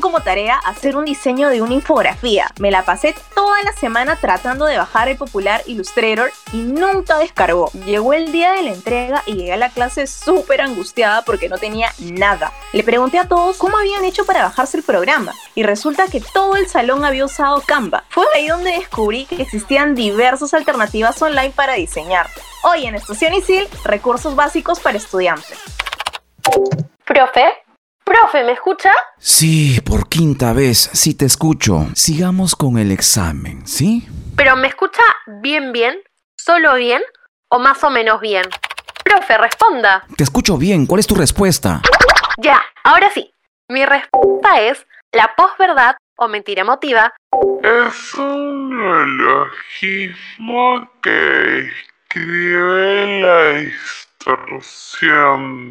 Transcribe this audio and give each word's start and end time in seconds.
Como 0.00 0.20
tarea 0.20 0.56
hacer 0.64 0.96
un 0.96 1.04
diseño 1.04 1.48
de 1.48 1.62
una 1.62 1.74
infografía. 1.74 2.50
Me 2.58 2.70
la 2.70 2.84
pasé 2.84 3.14
toda 3.34 3.62
la 3.62 3.72
semana 3.72 4.16
tratando 4.16 4.64
de 4.64 4.76
bajar 4.76 5.08
el 5.08 5.16
popular 5.16 5.62
Illustrator 5.66 6.32
y 6.52 6.58
nunca 6.58 7.18
descargó. 7.18 7.70
Llegó 7.84 8.12
el 8.12 8.32
día 8.32 8.52
de 8.52 8.62
la 8.62 8.72
entrega 8.72 9.22
y 9.26 9.34
llegué 9.34 9.52
a 9.52 9.56
la 9.56 9.70
clase 9.70 10.06
súper 10.06 10.60
angustiada 10.60 11.22
porque 11.22 11.48
no 11.48 11.58
tenía 11.58 11.92
nada. 11.98 12.52
Le 12.72 12.84
pregunté 12.84 13.18
a 13.18 13.28
todos 13.28 13.56
cómo 13.58 13.76
habían 13.78 14.04
hecho 14.04 14.24
para 14.24 14.42
bajarse 14.42 14.76
el 14.76 14.82
programa 14.82 15.34
y 15.54 15.62
resulta 15.62 16.08
que 16.08 16.20
todo 16.20 16.56
el 16.56 16.68
salón 16.68 17.04
había 17.04 17.24
usado 17.24 17.62
Canva. 17.66 18.04
Fue 18.08 18.26
ahí 18.34 18.48
donde 18.48 18.72
descubrí 18.72 19.26
que 19.26 19.42
existían 19.42 19.94
diversas 19.94 20.54
alternativas 20.54 21.20
online 21.20 21.52
para 21.54 21.74
diseñar. 21.74 22.28
Hoy 22.64 22.86
en 22.86 22.94
Estación 22.94 23.34
Isil, 23.34 23.68
recursos 23.84 24.36
básicos 24.36 24.80
para 24.80 24.96
estudiantes. 24.96 25.58
Profe, 27.04 27.61
Profe, 28.04 28.44
¿me 28.44 28.52
escucha? 28.52 28.92
Sí, 29.18 29.80
por 29.84 30.08
quinta 30.08 30.52
vez, 30.52 30.90
sí 30.92 31.14
te 31.14 31.24
escucho. 31.24 31.86
Sigamos 31.94 32.54
con 32.56 32.78
el 32.78 32.90
examen, 32.90 33.66
¿sí? 33.66 34.06
Pero 34.36 34.56
¿me 34.56 34.68
escucha 34.68 35.02
bien, 35.40 35.72
bien? 35.72 35.98
¿Solo 36.36 36.74
bien? 36.74 37.00
¿O 37.48 37.58
más 37.58 37.82
o 37.84 37.90
menos 37.90 38.20
bien? 38.20 38.44
Profe, 39.04 39.38
responda. 39.38 40.04
Te 40.16 40.24
escucho 40.24 40.58
bien, 40.58 40.86
¿cuál 40.86 41.00
es 41.00 41.06
tu 41.06 41.14
respuesta? 41.14 41.80
Ya, 42.38 42.60
ahora 42.82 43.10
sí. 43.12 43.32
Mi 43.68 43.84
respuesta 43.86 44.60
es 44.60 44.84
la 45.12 45.32
posverdad 45.36 45.94
o 46.16 46.26
mentira 46.28 46.62
emotiva. 46.62 47.14
Es 47.62 48.14
un 48.14 48.76
neologismo 48.76 50.90
que 51.02 51.68
escribe 51.68 53.20
la 53.22 53.60
historia 53.60 54.11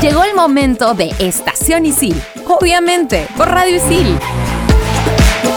Llegó 0.00 0.24
el 0.24 0.34
momento 0.34 0.94
de 0.94 1.14
Estación 1.18 1.84
Isil. 1.86 2.20
Obviamente, 2.46 3.26
por 3.36 3.48
Radio 3.48 3.76
Isil. 3.76 4.18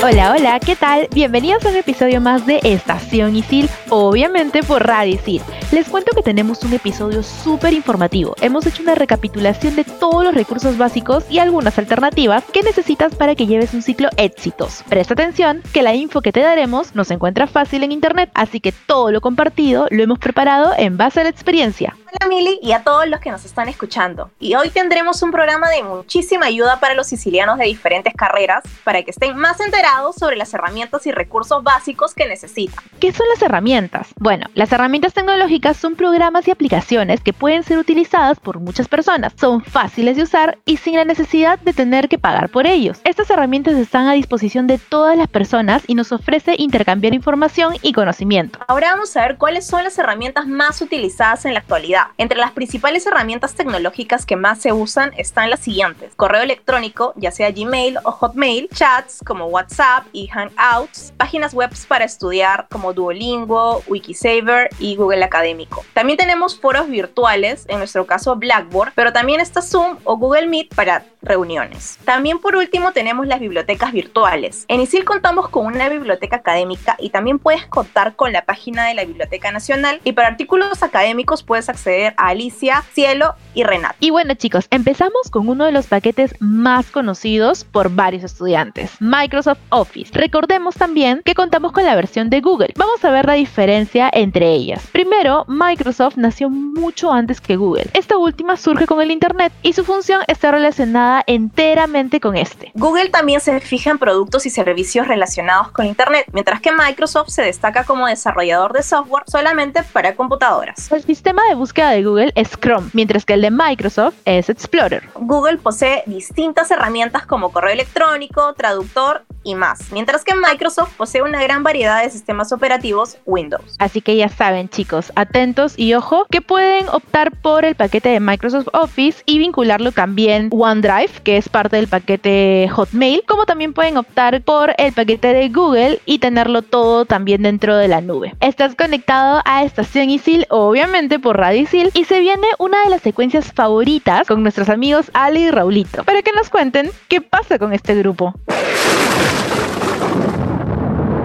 Hola, 0.02 0.31
hola, 0.31 0.61
¿qué 0.61 0.78
tal? 0.78 1.09
Bienvenidos 1.14 1.66
a 1.66 1.69
un 1.69 1.75
episodio 1.75 2.22
más 2.22 2.45
de 2.45 2.61
Estación 2.64 3.36
Isil, 3.36 3.69
obviamente 3.89 4.64
por 4.64 4.88
Radio 4.88 5.16
Isil. 5.16 5.42
Les 5.73 5.89
cuento 5.89 6.16
que 6.16 6.23
tenemos 6.23 6.64
un 6.64 6.72
episodio 6.72 7.22
súper 7.22 7.73
informativo. 7.73 8.33
Hemos 8.42 8.66
hecho 8.66 8.81
una 8.81 8.95
recapitulación 8.95 9.75
de 9.75 9.83
todos 9.83 10.23
los 10.23 10.33
recursos 10.33 10.77
básicos 10.77 11.25
y 11.30 11.39
algunas 11.39 11.77
alternativas 11.77 12.45
que 12.45 12.64
necesitas 12.64 13.14
para 13.16 13.36
que 13.36 13.45
lleves 13.45 13.73
un 13.73 13.81
ciclo 13.81 14.08
éxitos. 14.16 14.83
Presta 14.88 15.16
atención 15.16 15.61
que 15.73 15.83
la 15.83 15.94
info 15.94 16.22
que 16.22 16.31
te 16.31 16.39
daremos 16.39 16.95
nos 16.95 17.11
encuentra 17.11 17.45
fácil 17.45 17.83
en 17.83 17.92
internet, 17.92 18.31
así 18.36 18.61
que 18.61 18.72
todo 18.72 19.11
lo 19.11 19.20
compartido 19.20 19.88
lo 19.92 20.02
hemos 20.02 20.20
preparado 20.20 20.72
en 20.77 20.95
base 20.95 21.20
a 21.20 21.23
la 21.23 21.30
experiencia. 21.30 21.94
Hola 22.11 22.27
Mili 22.27 22.59
y 22.63 22.71
a 22.71 22.83
todos 22.83 23.07
los 23.07 23.19
que 23.19 23.29
nos 23.29 23.45
están 23.45 23.69
escuchando. 23.69 24.31
Y 24.39 24.55
hoy 24.55 24.71
tendremos 24.71 25.21
un 25.21 25.29
programa 25.29 25.69
de 25.69 25.83
muchísima 25.83 26.47
ayuda 26.47 26.79
para 26.79 26.95
los 26.95 27.05
sicilianos 27.05 27.59
de 27.59 27.65
diferentes 27.65 28.15
carreras 28.15 28.63
para 28.83 29.03
que 29.03 29.11
estén 29.11 29.38
más 29.38 29.59
enterados 29.59 30.15
sobre 30.15 30.35
las 30.35 30.52
herramientas 30.55 31.05
y 31.05 31.11
recursos 31.11 31.61
básicos 31.61 32.15
que 32.15 32.27
necesitan. 32.27 32.83
¿Qué 32.99 33.11
son 33.11 33.27
las 33.30 33.43
herramientas? 33.43 34.07
Bueno, 34.17 34.47
las 34.55 34.71
herramientas 34.71 35.13
tecnológicas 35.13 35.77
son 35.77 35.95
programas 35.95 36.47
y 36.47 36.52
aplicaciones 36.52 37.21
que 37.21 37.31
pueden 37.31 37.61
ser 37.61 37.77
utilizadas 37.77 38.39
por 38.39 38.59
muchas 38.59 38.87
personas. 38.87 39.33
Son 39.39 39.63
fáciles 39.63 40.17
de 40.17 40.23
usar 40.23 40.57
y 40.65 40.77
sin 40.77 40.95
la 40.95 41.05
necesidad 41.05 41.59
de 41.59 41.73
tener 41.73 42.09
que 42.09 42.17
pagar 42.17 42.49
por 42.49 42.65
ellos. 42.65 42.99
Estas 43.03 43.30
herramientas 43.30 43.75
están 43.75 44.07
a 44.07 44.13
disposición 44.13 44.65
de 44.65 44.80
todas 44.80 45.15
las 45.15 45.27
personas 45.27 45.83
y 45.86 45.93
nos 45.93 46.11
ofrece 46.11 46.55
intercambiar 46.58 47.14
información 47.14 47.76
y 47.83 47.93
conocimiento. 47.93 48.58
Ahora 48.67 48.93
vamos 48.93 49.15
a 49.15 49.21
ver 49.21 49.37
cuáles 49.37 49.67
son 49.67 49.83
las 49.83 49.99
herramientas 49.99 50.47
más 50.47 50.81
utilizadas 50.81 51.45
en 51.45 51.53
la 51.53 51.59
actualidad 51.59 51.98
entre 52.17 52.37
las 52.37 52.52
principales 52.52 53.05
herramientas 53.05 53.55
tecnológicas 53.55 54.26
que 54.26 54.36
más 54.36 54.60
se 54.60 54.73
usan 54.73 55.11
están 55.17 55.49
las 55.49 55.61
siguientes. 55.61 56.14
Correo 56.15 56.42
electrónico, 56.42 57.14
ya 57.15 57.32
sea 57.32 57.52
Gmail 57.52 57.98
o 58.04 58.11
Hotmail, 58.11 58.70
chats 58.73 59.20
como 59.26 59.45
WhatsApp 59.45 60.05
y 60.11 60.27
Hangouts, 60.27 61.14
páginas 61.17 61.54
web 61.54 61.70
para 61.88 62.05
estudiar 62.05 62.67
como 62.70 62.93
Duolingo, 62.93 63.83
Wikisaver 63.88 64.70
y 64.80 64.95
Google 64.95 65.23
Académico. 65.23 65.83
También 65.93 66.17
tenemos 66.17 66.59
foros 66.59 66.89
virtuales, 66.89 67.65
en 67.67 67.80
nuestro 67.80 68.05
caso 68.05 68.36
Blackboard, 68.36 68.93
pero 68.95 69.14
también 69.14 69.39
está 69.39 69.61
Zoom 69.61 69.98
o 70.04 70.17
Google 70.17 70.48
Meet 70.48 70.73
para 70.76 71.05
reuniones. 71.21 71.99
También 72.05 72.39
por 72.39 72.55
último 72.55 72.91
tenemos 72.91 73.27
las 73.27 73.39
bibliotecas 73.39 73.91
virtuales. 73.91 74.65
En 74.67 74.81
ISIL 74.81 75.03
contamos 75.03 75.49
con 75.49 75.65
una 75.65 75.89
biblioteca 75.89 76.37
académica 76.37 76.95
y 76.99 77.09
también 77.09 77.39
puedes 77.39 77.65
contar 77.65 78.15
con 78.15 78.31
la 78.31 78.45
página 78.45 78.85
de 78.87 78.93
la 78.93 79.05
Biblioteca 79.05 79.52
Nacional 79.52 79.99
y 80.03 80.13
para 80.13 80.29
artículos 80.29 80.81
académicos 80.83 81.43
puedes 81.43 81.69
acceder 81.69 82.13
a 82.17 82.27
Alicia, 82.29 82.83
Cielo 82.93 83.35
y 83.53 83.63
Renat. 83.63 83.95
Y 83.99 84.11
bueno 84.11 84.33
chicos, 84.35 84.67
empezamos 84.71 85.29
con 85.29 85.49
uno 85.49 85.65
de 85.65 85.71
los 85.71 85.87
paquetes 85.87 86.35
más 86.39 86.89
conocidos 86.91 87.63
por 87.63 87.89
varios 87.89 88.23
estudiantes, 88.23 88.93
Microsoft 88.99 89.59
Office. 89.69 90.11
Recordemos 90.13 90.75
también 90.75 91.21
que 91.25 91.35
contamos 91.35 91.71
con 91.71 91.83
la 91.83 91.95
versión 91.95 92.29
de 92.29 92.41
Google. 92.41 92.73
Vamos 92.77 93.03
a 93.03 93.11
ver 93.11 93.25
la 93.25 93.33
diferencia 93.33 94.09
entre 94.13 94.52
ellas. 94.52 94.87
Primero, 94.91 95.45
Microsoft 95.47 96.17
nació 96.17 96.49
mucho 96.49 97.11
antes 97.11 97.41
que 97.41 97.58
Google. 97.58 97.87
Esta 97.93 98.17
última 98.17 98.55
surge 98.58 98.85
con 98.85 99.02
el 99.02 99.11
Internet 99.11 99.52
y 99.63 99.73
su 99.73 99.83
función 99.83 100.21
está 100.27 100.52
relacionada 100.52 101.08
enteramente 101.27 102.20
con 102.20 102.36
este. 102.36 102.71
Google 102.75 103.09
también 103.09 103.42
se 103.42 103.59
fija 103.59 103.92
en 103.92 103.97
productos 103.97 104.45
y 104.45 104.49
servicios 104.49 105.08
relacionados 105.08 105.71
con 105.71 105.86
Internet, 105.86 106.25
mientras 106.31 106.61
que 106.61 106.71
Microsoft 106.71 107.30
se 107.30 107.43
destaca 107.43 107.83
como 107.83 108.08
desarrollador 108.08 108.73
de 108.73 108.83
software 108.83 109.23
solamente 109.27 109.83
para 109.83 110.15
computadoras. 110.15 110.92
El 110.92 111.03
sistema 111.03 111.42
de 111.49 111.55
búsqueda 111.55 111.92
de 111.92 112.03
Google 112.03 112.31
es 112.36 112.49
Chrome, 112.59 112.89
mientras 112.93 113.25
que 113.25 113.33
el 113.33 113.42
de 113.42 113.52
Microsoft 113.52 114.15
es 114.25 114.49
Explorer. 114.49 115.03
Google 115.15 115.58
posee 115.58 116.03
distintas 116.05 116.71
herramientas 116.71 117.26
como 117.26 117.52
correo 117.52 117.73
electrónico, 117.73 118.53
traductor 118.53 119.26
y 119.44 119.55
más, 119.55 119.92
mientras 119.92 120.23
que 120.23 120.33
Microsoft 120.36 120.94
posee 120.98 121.22
una 121.22 121.42
gran 121.42 121.64
variedad 121.64 122.04
de 122.04 122.10
sistemas 122.10 122.52
operativos 122.52 123.17
Windows. 123.26 123.76
Así 123.80 124.02
que 124.02 124.16
ya 124.16 124.30
saben 124.30 124.70
chicos, 124.70 125.11
atentos 125.16 125.77
y 125.77 125.94
ojo 125.94 126.26
que 126.30 126.42
pueden 126.42 126.89
optar 126.89 127.32
por 127.38 127.66
el 127.66 127.76
paquete 127.76 128.10
de 128.10 128.19
Microsoft 128.19 128.68
Office 128.74 129.24
y 129.25 129.39
vincularlo 129.39 129.92
también 129.92 130.50
OneDrive, 130.51 131.22
que 131.24 131.38
es 131.38 131.50
parte 131.50 131.77
del 131.77 131.88
paquete 131.88 132.69
Hotmail, 132.72 133.24
como 133.27 133.45
también 133.45 133.74
pueden 133.74 133.98
optar 133.98 134.42
por 134.42 134.74
el 134.77 134.94
paquete 134.94 135.33
de 135.33 135.50
Google 135.50 136.01
y 136.06 136.19
tenerlo 136.19 136.62
todo 136.62 137.06
también 137.06 137.44
dentro 137.44 137.75
de 137.77 137.88
la 137.88 138.01
nube. 138.01 138.36
Estás 138.39 138.75
conectado 138.75 139.42
a 139.45 139.63
Estación 139.63 140.10
Isil, 140.10 140.45
obviamente 140.50 141.19
por 141.19 141.38
Radio 141.38 141.60
y 141.60 142.06
se 142.06 142.19
viene 142.19 142.48
una 142.57 142.83
de 142.83 142.89
las 142.89 143.01
secuencias 143.01 143.51
favoritas 143.54 144.27
con 144.27 144.44
nuestros 144.44 144.69
amigos 144.69 145.12
Ali 145.13 145.42
y 145.42 145.51
Raulito, 145.51 146.04
para 146.04 146.21
que 146.21 146.31
nos 146.31 146.50
cuenten 146.50 146.92
qué 147.07 147.21
pasa 147.21 147.60
con 147.60 147.74
este 147.74 147.95
grupo. 147.95 148.33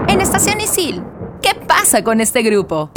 En 0.09 0.21
Estación 0.21 0.61
Isil, 0.61 1.03
¿qué 1.43 1.55
pasa 1.55 2.03
con 2.05 2.21
este 2.21 2.43
grupo? 2.43 2.91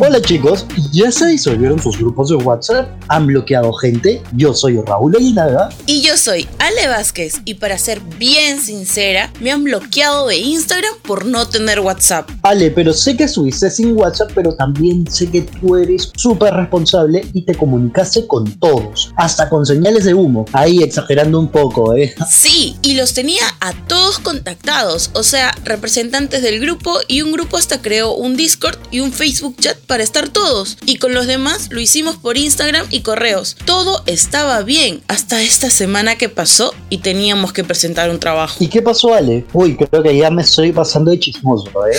Hola 0.00 0.20
chicos, 0.20 0.66
¿ya 0.90 1.12
se 1.12 1.26
disolvieron 1.26 1.80
sus 1.80 1.96
grupos 1.96 2.28
de 2.28 2.34
WhatsApp? 2.34 2.88
¿Han 3.06 3.28
bloqueado 3.28 3.72
gente? 3.74 4.20
Yo 4.32 4.52
soy 4.52 4.80
Raúl 4.80 5.14
Aguinaga. 5.14 5.68
Y 5.86 6.02
yo 6.02 6.16
soy 6.16 6.48
Ale 6.58 6.88
Vázquez 6.88 7.40
y 7.44 7.54
para 7.54 7.78
ser 7.78 8.00
bien 8.18 8.60
sincera, 8.60 9.32
me 9.40 9.52
han 9.52 9.62
bloqueado 9.62 10.26
de 10.26 10.38
Instagram 10.38 10.94
por 11.02 11.26
no 11.26 11.46
tener 11.46 11.78
WhatsApp. 11.78 12.28
Ale, 12.42 12.72
pero 12.72 12.92
sé 12.92 13.16
que 13.16 13.28
subiste 13.28 13.70
sin 13.70 13.96
WhatsApp, 13.96 14.32
pero 14.34 14.56
también 14.56 15.08
sé 15.08 15.30
que 15.30 15.42
tú 15.42 15.76
eres 15.76 16.10
súper 16.16 16.54
responsable 16.54 17.24
y 17.32 17.42
te 17.42 17.54
comunicaste 17.54 18.26
con 18.26 18.50
todos, 18.58 19.12
hasta 19.16 19.48
con 19.48 19.64
señales 19.64 20.04
de 20.04 20.14
humo. 20.14 20.44
Ahí 20.52 20.82
exagerando 20.82 21.38
un 21.38 21.48
poco, 21.48 21.94
¿eh? 21.94 22.12
Sí, 22.28 22.76
y 22.82 22.94
los 22.94 23.14
tenía 23.14 23.44
a 23.60 23.72
todos 23.86 24.18
contactados, 24.18 25.12
o 25.14 25.22
sea, 25.22 25.54
representantes 25.62 26.42
del 26.42 26.58
grupo 26.58 26.98
y 27.06 27.22
un 27.22 27.30
grupo 27.30 27.56
hasta 27.58 27.80
creó 27.80 28.12
un 28.16 28.36
Discord 28.36 28.78
y 28.90 28.98
un 28.98 29.12
Facebook 29.12 29.54
chat 29.60 29.78
para 29.84 29.93
estar 30.02 30.28
todos. 30.28 30.76
Y 30.84 30.96
con 30.96 31.14
los 31.14 31.26
demás 31.26 31.68
lo 31.70 31.80
hicimos 31.80 32.16
por 32.16 32.36
Instagram 32.36 32.86
y 32.90 33.00
correos. 33.00 33.56
Todo 33.64 34.02
estaba 34.06 34.62
bien 34.62 35.02
hasta 35.08 35.42
esta 35.42 35.70
semana 35.70 36.16
que 36.16 36.28
pasó 36.28 36.74
y 36.90 36.98
teníamos 36.98 37.52
que 37.52 37.64
presentar 37.64 38.10
un 38.10 38.18
trabajo. 38.18 38.56
¿Y 38.58 38.68
qué 38.68 38.82
pasó, 38.82 39.14
Ale? 39.14 39.44
Uy, 39.52 39.76
creo 39.76 40.02
que 40.02 40.16
ya 40.16 40.30
me 40.30 40.42
estoy 40.42 40.72
pasando 40.72 41.10
de 41.10 41.20
chismoso, 41.20 41.70
¿eh? 41.86 41.96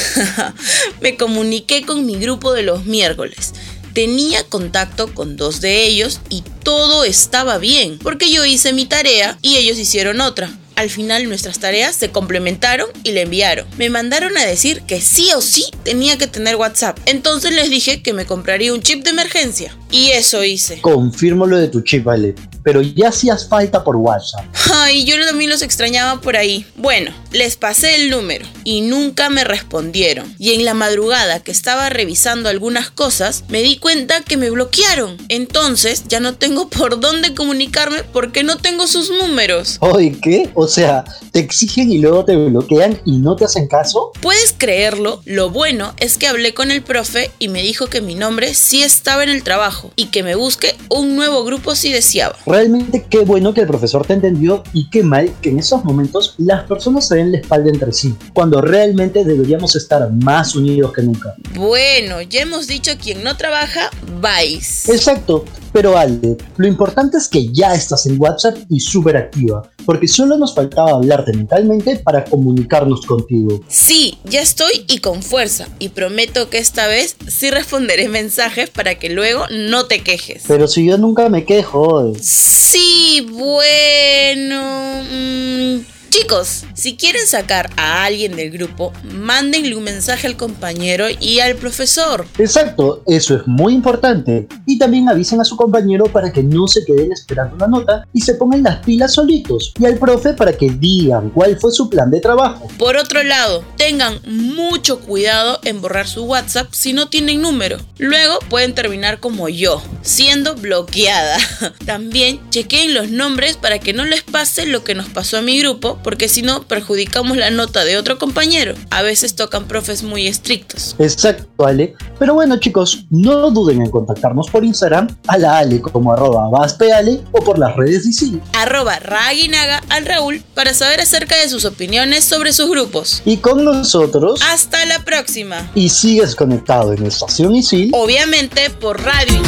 me 1.02 1.16
comuniqué 1.16 1.86
con 1.86 2.06
mi 2.06 2.16
grupo 2.16 2.54
de 2.54 2.64
los 2.64 2.86
miércoles 2.86 3.54
tenía 3.94 4.44
contacto 4.44 5.14
con 5.14 5.38
dos 5.38 5.62
de 5.62 5.86
ellos 5.86 6.20
y 6.30 6.44
todo 6.64 7.06
estaba 7.06 7.58
bien, 7.58 7.98
porque 8.00 8.30
yo 8.30 8.44
hice 8.44 8.74
mi 8.74 8.86
tarea 8.86 9.40
y 9.42 9.56
ellos 9.56 9.80
hicieron 9.80 10.20
otra. 10.20 10.52
Al 10.76 10.90
final 10.90 11.28
nuestras 11.30 11.60
tareas 11.60 11.96
se 11.96 12.10
complementaron 12.10 12.88
y 13.04 13.12
le 13.12 13.22
enviaron. 13.22 13.66
Me 13.78 13.90
mandaron 13.90 14.38
a 14.38 14.46
decir 14.46 14.82
que 14.82 15.00
sí 15.00 15.30
o 15.36 15.42
sí 15.42 15.66
tenía 15.84 16.18
que 16.18 16.28
tener 16.28 16.58
WhatsApp. 16.58 17.00
Entonces 17.06 17.54
les 17.54 17.70
dije 17.70 18.02
que 18.02 18.14
me 18.14 18.26
compraría 18.26 18.74
un 18.74 18.82
chip 18.82 19.04
de 19.04 19.12
emergencia. 19.12 19.76
Y 19.90 20.10
eso 20.12 20.44
hice. 20.44 20.82
Confirmo 20.82 21.46
lo 21.46 21.58
de 21.58 21.70
tu 21.70 21.82
chip, 21.82 22.04
vale. 22.04 22.36
Pero 22.66 22.82
ya 22.82 23.10
hacías 23.10 23.48
falta 23.48 23.84
por 23.84 23.96
WhatsApp. 23.96 24.44
Ay, 24.74 25.06
yo 25.06 25.16
también 25.24 25.52
los 25.52 25.62
extrañaba 25.62 26.20
por 26.20 26.36
ahí. 26.36 26.66
Bueno, 26.76 27.12
les 27.32 27.58
pasé 27.58 27.96
el 27.96 28.10
número 28.10 28.48
y 28.64 28.82
nunca 28.82 29.30
me 29.30 29.44
respondieron. 29.44 30.36
Y 30.40 30.54
en 30.54 30.66
la 30.66 30.74
madrugada 30.74 31.42
que 31.42 31.52
estaba 31.52 31.90
revisando 31.90 32.50
algunas 32.50 32.90
cosas, 32.90 33.44
me 33.50 33.62
di 33.62 33.78
cuenta 33.78 34.22
que 34.22 34.36
me 34.36 34.50
bloquearon. 34.50 35.16
Entonces 35.30 36.06
ya 36.08 36.20
no 36.20 36.36
tengo 36.36 36.68
por 36.76 37.00
dónde 37.00 37.36
comunicarme 37.36 38.04
porque 38.04 38.44
no 38.44 38.58
tengo 38.58 38.88
sus 38.88 39.12
números. 39.12 39.78
Oye, 39.82 40.18
¿qué? 40.20 40.50
O 40.56 40.68
sea, 40.68 41.06
te 41.32 41.40
exigen 41.40 41.92
y 41.92 42.00
luego 42.00 42.26
te 42.26 42.36
bloquean 42.36 43.00
y 43.06 43.20
no 43.20 43.36
te 43.36 43.46
hacen 43.46 43.68
caso. 43.68 44.12
¿Puedes 44.22 44.56
creerlo? 44.58 45.22
Lo 45.26 45.52
bueno 45.52 45.94
es 45.98 46.18
que 46.18 46.28
hablé 46.28 46.56
con 46.56 46.72
el 46.72 46.82
profe 46.82 47.30
y 47.38 47.48
me 47.48 47.62
dijo 47.62 47.88
que 47.88 48.02
mi 48.02 48.16
nombre 48.16 48.56
sí 48.56 48.82
estaba 48.82 49.24
en 49.24 49.30
el 49.30 49.44
trabajo 49.44 49.92
y 49.96 50.08
que 50.08 50.24
me 50.24 50.34
busque 50.34 50.76
un 50.90 51.16
nuevo 51.16 51.44
grupo 51.44 51.76
si 51.76 51.92
deseaba. 51.92 52.36
Realmente 52.56 53.06
qué 53.10 53.20
bueno 53.26 53.54
que 53.54 53.60
el 53.60 53.68
profesor 53.68 54.08
te 54.08 54.14
entendió 54.14 54.64
y 54.72 54.90
qué 54.90 55.04
mal 55.04 55.30
que 55.42 55.50
en 55.50 55.60
esos 55.60 55.84
momentos 55.84 56.36
las 56.38 56.64
personas 56.64 57.06
se 57.06 57.16
den 57.16 57.34
la 57.34 57.40
espalda 57.40 57.70
entre 57.70 57.92
sí, 57.92 58.16
cuando 58.34 58.62
realmente 58.62 59.26
deberíamos 59.26 59.76
estar 59.76 60.10
más 60.24 60.56
unidos 60.56 60.94
que 60.94 61.02
nunca. 61.02 61.36
Bueno, 61.54 62.22
ya 62.22 62.44
hemos 62.44 62.68
dicho 62.68 62.94
quien 62.98 63.26
no 63.26 63.36
trabaja, 63.36 63.90
vais. 64.22 64.88
Exacto, 64.88 65.44
pero 65.74 65.98
Ale, 65.98 66.38
lo 66.56 66.68
importante 66.68 67.18
es 67.18 67.28
que 67.28 67.52
ya 67.52 67.74
estás 67.74 68.06
en 68.06 68.16
WhatsApp 68.18 68.58
y 68.70 68.80
súper 68.80 69.18
activa, 69.18 69.70
porque 69.86 70.08
solo 70.08 70.38
nos 70.38 70.56
faltaba 70.56 70.92
hablarte 70.92 71.34
mentalmente 71.34 71.98
para 71.98 72.24
comunicarnos 72.24 73.06
contigo. 73.06 73.60
Sí, 73.68 74.18
ya 74.24 74.42
estoy 74.42 74.86
y 74.88 75.00
con 75.00 75.22
fuerza, 75.22 75.68
y 75.78 75.90
prometo 75.90 76.50
que 76.50 76.60
esta 76.60 76.88
vez 76.88 77.18
sí 77.28 77.52
responderé 77.52 78.08
mensajes 78.08 78.70
para 78.70 78.96
que 78.96 79.10
luego 79.10 79.44
no 79.52 79.88
te 79.88 80.00
quejes. 80.00 80.44
Pero 80.48 80.70
si 80.70 80.86
yo 80.86 80.98
nunca 80.98 81.28
me 81.28 81.44
quejo. 81.44 82.14
Sí, 82.48 83.28
bueno... 83.32 85.04
mm, 85.12 85.95
Chicos, 86.18 86.64
si 86.74 86.96
quieren 86.96 87.28
sacar 87.28 87.70
a 87.76 88.06
alguien 88.06 88.38
del 88.38 88.50
grupo, 88.50 88.94
mándenle 89.04 89.76
un 89.76 89.84
mensaje 89.84 90.28
al 90.28 90.38
compañero 90.38 91.08
y 91.20 91.40
al 91.42 91.56
profesor. 91.56 92.26
Exacto, 92.38 93.04
eso 93.06 93.36
es 93.36 93.46
muy 93.48 93.74
importante. 93.74 94.48
Y 94.66 94.78
también 94.78 95.10
avisen 95.10 95.42
a 95.42 95.44
su 95.44 95.58
compañero 95.58 96.06
para 96.06 96.32
que 96.32 96.42
no 96.42 96.70
se 96.70 96.86
queden 96.86 97.12
esperando 97.12 97.58
una 97.58 97.68
nota 97.68 98.08
y 98.14 98.22
se 98.22 98.36
pongan 98.36 98.64
las 98.64 98.78
pilas 98.86 99.14
solitos. 99.14 99.74
Y 99.78 99.86
al 99.86 99.98
profe 99.98 100.34
para 100.34 100.54
que 100.54 100.70
digan 100.70 101.32
cuál 101.32 101.60
fue 101.60 101.74
su 101.74 101.90
plan 101.90 102.10
de 102.10 102.22
trabajo. 102.22 102.70
Por 102.78 102.96
otro 102.96 103.22
lado, 103.22 103.66
tengan 103.76 104.22
mucho 104.26 105.02
cuidado 105.02 105.60
en 105.66 105.82
borrar 105.82 106.08
su 106.08 106.24
WhatsApp 106.24 106.70
si 106.72 106.94
no 106.94 107.10
tienen 107.10 107.42
número. 107.42 107.78
Luego 107.98 108.40
pueden 108.50 108.74
terminar 108.74 109.20
como 109.20 109.50
yo, 109.50 109.84
siendo 110.02 110.56
bloqueada. 110.56 111.38
También 111.86 112.40
chequeen 112.52 112.94
los 112.94 113.10
nombres 113.10 113.58
para 113.58 113.80
que 113.80 113.92
no 113.92 114.06
les 114.06 114.24
pase 114.24 114.66
lo 114.66 114.86
que 114.86 114.96
nos 114.96 115.10
pasó 115.10 115.40
a 115.40 115.42
mi 115.42 115.60
grupo, 115.60 116.00
porque 116.06 116.30
si 116.30 116.44
no 116.44 116.62
perjudicamos 116.62 117.36
la 117.36 117.50
nota 117.50 117.84
de 117.84 117.98
otro 117.98 118.20
compañero. 118.20 118.76
A 118.92 119.02
veces 119.02 119.36
tocan 119.36 119.66
profes 119.66 120.04
muy 120.04 120.28
estrictos. 120.28 120.96
Exacto, 121.00 121.66
Ale. 121.66 121.96
Pero 122.20 122.36
bueno, 122.36 122.58
chicos, 122.58 123.08
no 123.10 123.50
duden 123.50 123.82
en 123.82 123.90
contactarnos 123.90 124.52
por 124.52 124.64
Instagram 124.64 125.08
a 125.26 125.40
la 125.40 125.58
Ale 125.58 125.82
como 125.82 126.14
arroba 126.14 126.48
vaspeale 126.52 127.22
o 127.32 127.44
por 127.44 127.58
las 127.58 127.76
redes 127.76 128.04
de. 128.04 128.40
Arroba 128.54 129.00
Raguinaga 129.00 129.82
al 129.90 130.06
Raúl 130.06 130.44
para 130.54 130.76
saber 130.76 131.02
acerca 131.02 131.38
de 131.38 131.50
sus 131.50 131.66
opiniones 131.66 132.24
sobre 132.24 132.54
sus 132.54 132.70
grupos. 132.70 133.24
Y 133.26 133.38
con 133.38 133.66
nosotros. 133.66 134.42
Hasta 134.44 134.86
la 134.86 135.04
próxima. 135.04 135.72
Y 135.74 135.90
sigues 135.90 136.36
conectado 136.36 136.94
en 136.94 137.04
Estación 137.04 137.56
Isil. 137.56 137.90
Obviamente 137.96 138.70
por 138.70 139.02
Radio 139.02 139.42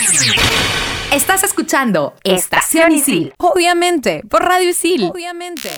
Isil. 0.00 0.47
Estás 1.12 1.42
escuchando 1.42 2.14
Estación 2.22 2.92
Isil. 2.92 3.32
Obviamente, 3.38 4.22
por 4.28 4.44
Radio 4.44 4.68
Isil. 4.68 5.04
Obviamente. 5.04 5.70